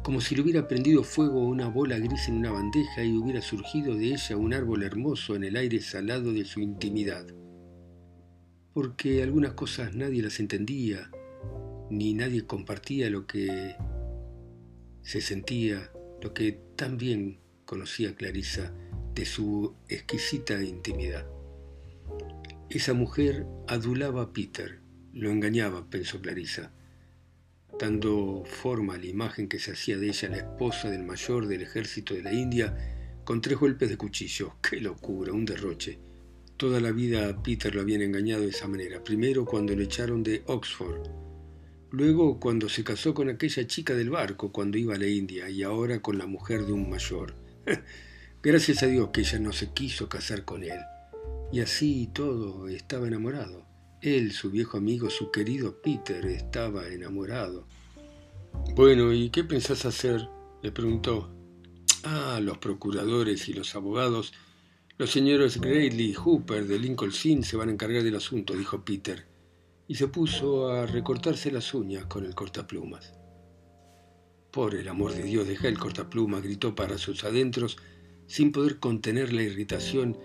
como 0.03 0.23
si 0.23 0.35
le 0.35 0.41
hubiera 0.41 0.67
prendido 0.67 1.03
fuego 1.03 1.47
una 1.47 1.69
bola 1.69 1.99
gris 1.99 2.29
en 2.29 2.37
una 2.37 2.51
bandeja 2.51 3.05
y 3.05 3.15
hubiera 3.15 3.43
surgido 3.43 3.95
de 3.95 4.07
ella 4.15 4.37
un 4.39 4.55
árbol 4.55 4.85
hermoso 4.85 5.37
en 5.37 5.45
el 5.45 5.57
aire 5.57 5.83
salado 5.83 6.33
de 6.33 6.47
su 6.47 6.61
intimidad. 6.61 7.27
Porque 8.73 9.23
algunas 9.23 9.53
cosas 9.53 9.95
nadie 9.95 10.23
las 10.23 10.41
entendía, 10.41 11.11
ni 11.91 12.15
nadie 12.15 12.47
compartía 12.47 13.11
lo 13.11 13.27
que 13.27 13.77
se 15.03 15.21
sentía, 15.21 15.91
lo 16.23 16.33
que 16.33 16.53
tan 16.75 16.97
bien 16.97 17.41
conocía 17.67 18.15
Clarisa 18.15 18.73
de 19.19 19.27
su 19.27 19.75
exquisita 19.89 20.63
intimidad. 20.63 21.27
Esa 22.71 22.95
mujer 22.95 23.47
adulaba 23.67 24.23
a 24.23 24.33
Peter, 24.33 24.79
lo 25.13 25.33
engañaba, 25.33 25.91
pensó 25.91 26.21
Clarisa, 26.21 26.73
dando 27.81 28.45
forma 28.45 28.95
a 28.95 28.99
la 28.99 29.07
imagen 29.07 29.49
que 29.49 29.59
se 29.59 29.73
hacía 29.73 29.99
de 29.99 30.07
ella 30.07 30.29
la 30.29 30.37
esposa 30.37 30.89
del 30.89 31.03
mayor 31.03 31.49
del 31.49 31.63
ejército 31.63 32.15
de 32.15 32.23
la 32.23 32.33
India 32.33 32.77
con 33.25 33.41
tres 33.41 33.59
golpes 33.59 33.89
de 33.89 33.97
cuchillo. 33.97 34.55
¡Qué 34.63 34.81
locura! 34.81 35.33
Un 35.33 35.45
derroche. 35.45 35.99
Toda 36.57 36.79
la 36.79 36.93
vida 36.93 37.43
Peter 37.43 37.75
lo 37.75 37.81
habían 37.81 38.03
engañado 38.03 38.43
de 38.43 38.51
esa 38.51 38.69
manera. 38.69 39.03
Primero 39.03 39.45
cuando 39.45 39.75
lo 39.75 39.83
echaron 39.83 40.23
de 40.23 40.45
Oxford. 40.47 41.09
Luego 41.91 42.39
cuando 42.39 42.69
se 42.69 42.85
casó 42.85 43.15
con 43.15 43.29
aquella 43.31 43.67
chica 43.67 43.97
del 43.97 44.11
barco 44.11 44.53
cuando 44.53 44.79
iba 44.79 44.95
a 44.95 44.99
la 44.99 45.09
India 45.09 45.51
y 45.51 45.65
ahora 45.65 46.01
con 46.03 46.19
la 46.19 46.27
mujer 46.27 46.67
de 46.67 46.73
un 46.73 46.89
mayor. 46.89 47.35
Gracias 48.49 48.83
a 48.83 48.87
Dios 48.87 49.11
que 49.13 49.21
ella 49.21 49.39
no 49.41 49.53
se 49.53 49.75
quiso 49.75 50.09
casar 50.09 50.47
con 50.47 50.63
él. 50.63 50.81
Y 51.53 51.61
así 51.61 52.09
todo 52.15 52.67
estaba 52.69 53.07
enamorado. 53.07 53.67
Él, 54.01 54.33
su 54.33 54.51
viejo 54.51 54.79
amigo, 54.79 55.11
su 55.11 55.31
querido 55.31 55.83
Peter, 55.83 56.25
estaba 56.25 56.89
enamorado. 56.89 57.67
Bueno, 58.75 59.13
¿y 59.13 59.29
qué 59.29 59.45
pensás 59.45 59.85
hacer? 59.85 60.27
Le 60.63 60.73
preguntó. 60.73 61.31
Ah, 62.05 62.41
los 62.43 62.57
procuradores 62.57 63.51
y 63.51 63.53
los 63.53 63.75
abogados. 63.75 64.33
Los 64.97 65.11
señores 65.11 65.61
Grayley 65.61 66.13
y 66.13 66.15
Hooper 66.15 66.67
de 66.67 66.79
Lincoln 66.79 67.13
Inn 67.25 67.45
se 67.45 67.59
van 67.59 67.69
a 67.69 67.73
encargar 67.73 68.03
del 68.03 68.17
asunto, 68.17 68.55
dijo 68.57 68.83
Peter, 68.83 69.27
y 69.87 69.97
se 69.97 70.09
puso 70.09 70.71
a 70.71 70.87
recortarse 70.87 71.51
las 71.51 71.75
uñas 71.75 72.07
con 72.07 72.25
el 72.25 72.35
cortaplumas. 72.35 73.13
Por 74.51 74.75
el 74.75 74.89
amor 74.89 75.13
de 75.13 75.25
Dios, 75.25 75.47
deja 75.47 75.69
el 75.69 75.79
cortaplumas, 75.79 76.43
gritó 76.43 76.75
para 76.75 76.97
sus 76.97 77.25
adentros, 77.25 77.77
sin 78.29 78.53
poder 78.53 78.79
contener 78.79 79.33
la 79.33 79.43
irritación. 79.43 80.17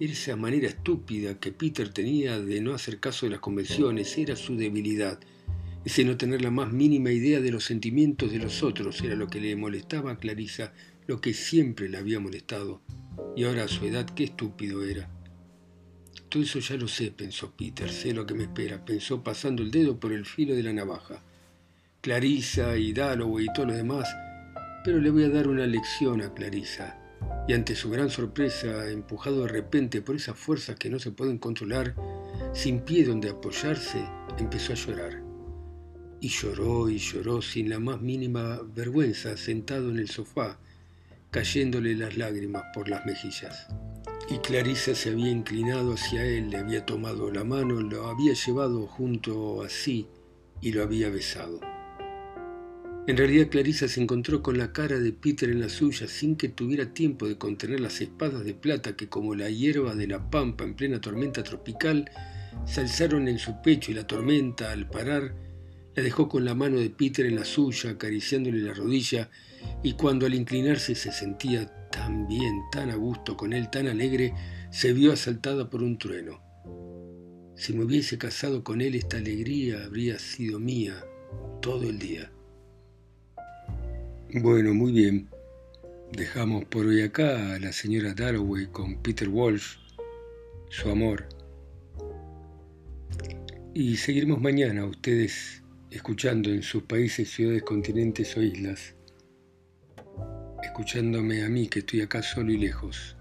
Esa 0.00 0.36
manera 0.36 0.68
estúpida 0.68 1.38
que 1.38 1.52
Peter 1.52 1.92
tenía 1.92 2.40
de 2.40 2.60
no 2.62 2.72
hacer 2.72 3.00
caso 3.00 3.26
de 3.26 3.30
las 3.30 3.40
convenciones 3.40 4.16
era 4.16 4.36
su 4.36 4.56
debilidad. 4.56 5.18
Ese 5.84 6.04
no 6.04 6.16
tener 6.16 6.40
la 6.40 6.50
más 6.50 6.72
mínima 6.72 7.10
idea 7.10 7.40
de 7.40 7.50
los 7.50 7.64
sentimientos 7.64 8.32
de 8.32 8.38
los 8.38 8.62
otros 8.62 9.02
era 9.02 9.16
lo 9.16 9.26
que 9.26 9.40
le 9.40 9.56
molestaba 9.56 10.12
a 10.12 10.18
Clarisa, 10.18 10.72
lo 11.06 11.20
que 11.20 11.34
siempre 11.34 11.88
le 11.88 11.98
había 11.98 12.20
molestado. 12.20 12.80
Y 13.36 13.44
ahora 13.44 13.64
a 13.64 13.68
su 13.68 13.84
edad 13.84 14.06
qué 14.06 14.24
estúpido 14.24 14.84
era. 14.84 15.10
Todo 16.28 16.42
eso 16.42 16.58
ya 16.60 16.76
lo 16.76 16.86
sé, 16.88 17.10
pensó 17.10 17.52
Peter, 17.56 17.90
sé 17.90 18.12
lo 18.12 18.26
que 18.26 18.34
me 18.34 18.44
espera, 18.44 18.84
pensó 18.84 19.24
pasando 19.24 19.62
el 19.62 19.70
dedo 19.70 19.98
por 19.98 20.12
el 20.12 20.26
filo 20.26 20.54
de 20.54 20.62
la 20.62 20.72
navaja. 20.72 21.22
Clarisa 22.02 22.76
y 22.76 22.92
Dalloway 22.92 23.46
y 23.46 23.52
todo 23.52 23.66
lo 23.66 23.74
demás, 23.74 24.08
pero 24.84 25.00
le 25.00 25.10
voy 25.10 25.24
a 25.24 25.30
dar 25.30 25.48
una 25.48 25.66
lección 25.66 26.20
a 26.20 26.32
Clarisa. 26.34 26.97
Y 27.46 27.54
ante 27.54 27.74
su 27.74 27.90
gran 27.90 28.10
sorpresa, 28.10 28.90
empujado 28.90 29.42
de 29.42 29.48
repente 29.48 30.02
por 30.02 30.16
esas 30.16 30.38
fuerzas 30.38 30.76
que 30.76 30.90
no 30.90 30.98
se 30.98 31.10
pueden 31.10 31.38
controlar, 31.38 31.94
sin 32.52 32.80
pie 32.80 33.04
donde 33.04 33.30
apoyarse, 33.30 34.04
empezó 34.38 34.72
a 34.72 34.76
llorar. 34.76 35.22
Y 36.20 36.28
lloró 36.28 36.88
y 36.90 36.98
lloró 36.98 37.40
sin 37.40 37.70
la 37.70 37.78
más 37.78 38.00
mínima 38.00 38.60
vergüenza, 38.74 39.36
sentado 39.36 39.90
en 39.90 39.98
el 39.98 40.08
sofá, 40.08 40.58
cayéndole 41.30 41.94
las 41.94 42.16
lágrimas 42.16 42.64
por 42.74 42.88
las 42.88 43.06
mejillas. 43.06 43.68
Y 44.30 44.38
Clarisa 44.38 44.94
se 44.94 45.10
había 45.10 45.30
inclinado 45.30 45.94
hacia 45.94 46.24
él, 46.24 46.50
le 46.50 46.58
había 46.58 46.84
tomado 46.84 47.30
la 47.30 47.44
mano, 47.44 47.80
lo 47.80 48.08
había 48.08 48.34
llevado 48.34 48.86
junto 48.86 49.62
a 49.62 49.68
sí 49.68 50.06
y 50.60 50.72
lo 50.72 50.82
había 50.82 51.08
besado. 51.08 51.60
En 53.08 53.16
realidad 53.16 53.48
Clarisa 53.48 53.88
se 53.88 54.02
encontró 54.02 54.42
con 54.42 54.58
la 54.58 54.70
cara 54.70 55.00
de 55.00 55.14
Peter 55.14 55.48
en 55.48 55.60
la 55.60 55.70
suya 55.70 56.06
sin 56.06 56.36
que 56.36 56.50
tuviera 56.50 56.92
tiempo 56.92 57.26
de 57.26 57.38
contener 57.38 57.80
las 57.80 58.02
espadas 58.02 58.44
de 58.44 58.52
plata 58.52 58.96
que 58.96 59.08
como 59.08 59.34
la 59.34 59.48
hierba 59.48 59.94
de 59.94 60.06
la 60.06 60.28
pampa 60.28 60.64
en 60.64 60.74
plena 60.74 61.00
tormenta 61.00 61.42
tropical 61.42 62.10
se 62.66 62.82
alzaron 62.82 63.26
en 63.26 63.38
su 63.38 63.62
pecho 63.62 63.90
y 63.90 63.94
la 63.94 64.06
tormenta 64.06 64.72
al 64.72 64.90
parar 64.90 65.34
la 65.94 66.02
dejó 66.02 66.28
con 66.28 66.44
la 66.44 66.54
mano 66.54 66.78
de 66.78 66.90
Peter 66.90 67.24
en 67.24 67.36
la 67.36 67.46
suya 67.46 67.92
acariciándole 67.92 68.58
la 68.58 68.74
rodilla 68.74 69.30
y 69.82 69.94
cuando 69.94 70.26
al 70.26 70.34
inclinarse 70.34 70.94
se 70.94 71.10
sentía 71.10 71.88
tan 71.90 72.28
bien, 72.28 72.60
tan 72.70 72.90
a 72.90 72.96
gusto 72.96 73.38
con 73.38 73.54
él, 73.54 73.70
tan 73.70 73.86
alegre, 73.86 74.34
se 74.70 74.92
vio 74.92 75.14
asaltada 75.14 75.70
por 75.70 75.82
un 75.82 75.96
trueno. 75.96 76.42
Si 77.56 77.72
me 77.72 77.84
hubiese 77.84 78.18
casado 78.18 78.62
con 78.62 78.82
él, 78.82 78.94
esta 78.94 79.16
alegría 79.16 79.82
habría 79.86 80.18
sido 80.18 80.60
mía 80.60 81.02
todo 81.62 81.88
el 81.88 81.98
día. 81.98 82.30
Bueno, 84.34 84.74
muy 84.74 84.92
bien. 84.92 85.28
Dejamos 86.12 86.64
por 86.66 86.86
hoy 86.86 87.02
acá 87.02 87.54
a 87.54 87.58
la 87.58 87.72
señora 87.72 88.14
Dalloway 88.14 88.66
con 88.66 89.02
Peter 89.02 89.28
Walsh, 89.28 89.76
su 90.70 90.90
amor. 90.90 91.28
Y 93.74 93.96
seguiremos 93.96 94.40
mañana, 94.40 94.84
ustedes 94.84 95.62
escuchando 95.90 96.50
en 96.50 96.62
sus 96.62 96.82
países, 96.82 97.30
ciudades, 97.30 97.62
continentes 97.62 98.36
o 98.36 98.42
islas 98.42 98.94
escuchándome 100.78 101.42
a 101.42 101.48
mí 101.48 101.66
que 101.66 101.80
estoy 101.80 102.02
acá 102.02 102.22
solo 102.22 102.52
y 102.52 102.56
lejos, 102.56 103.16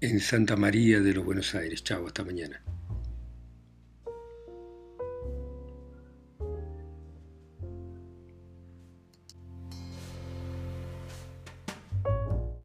en 0.00 0.18
Santa 0.18 0.56
María 0.56 0.98
de 1.00 1.14
los 1.14 1.24
Buenos 1.24 1.54
Aires. 1.54 1.84
Chao, 1.84 2.04
hasta 2.04 2.24
mañana. 2.24 2.61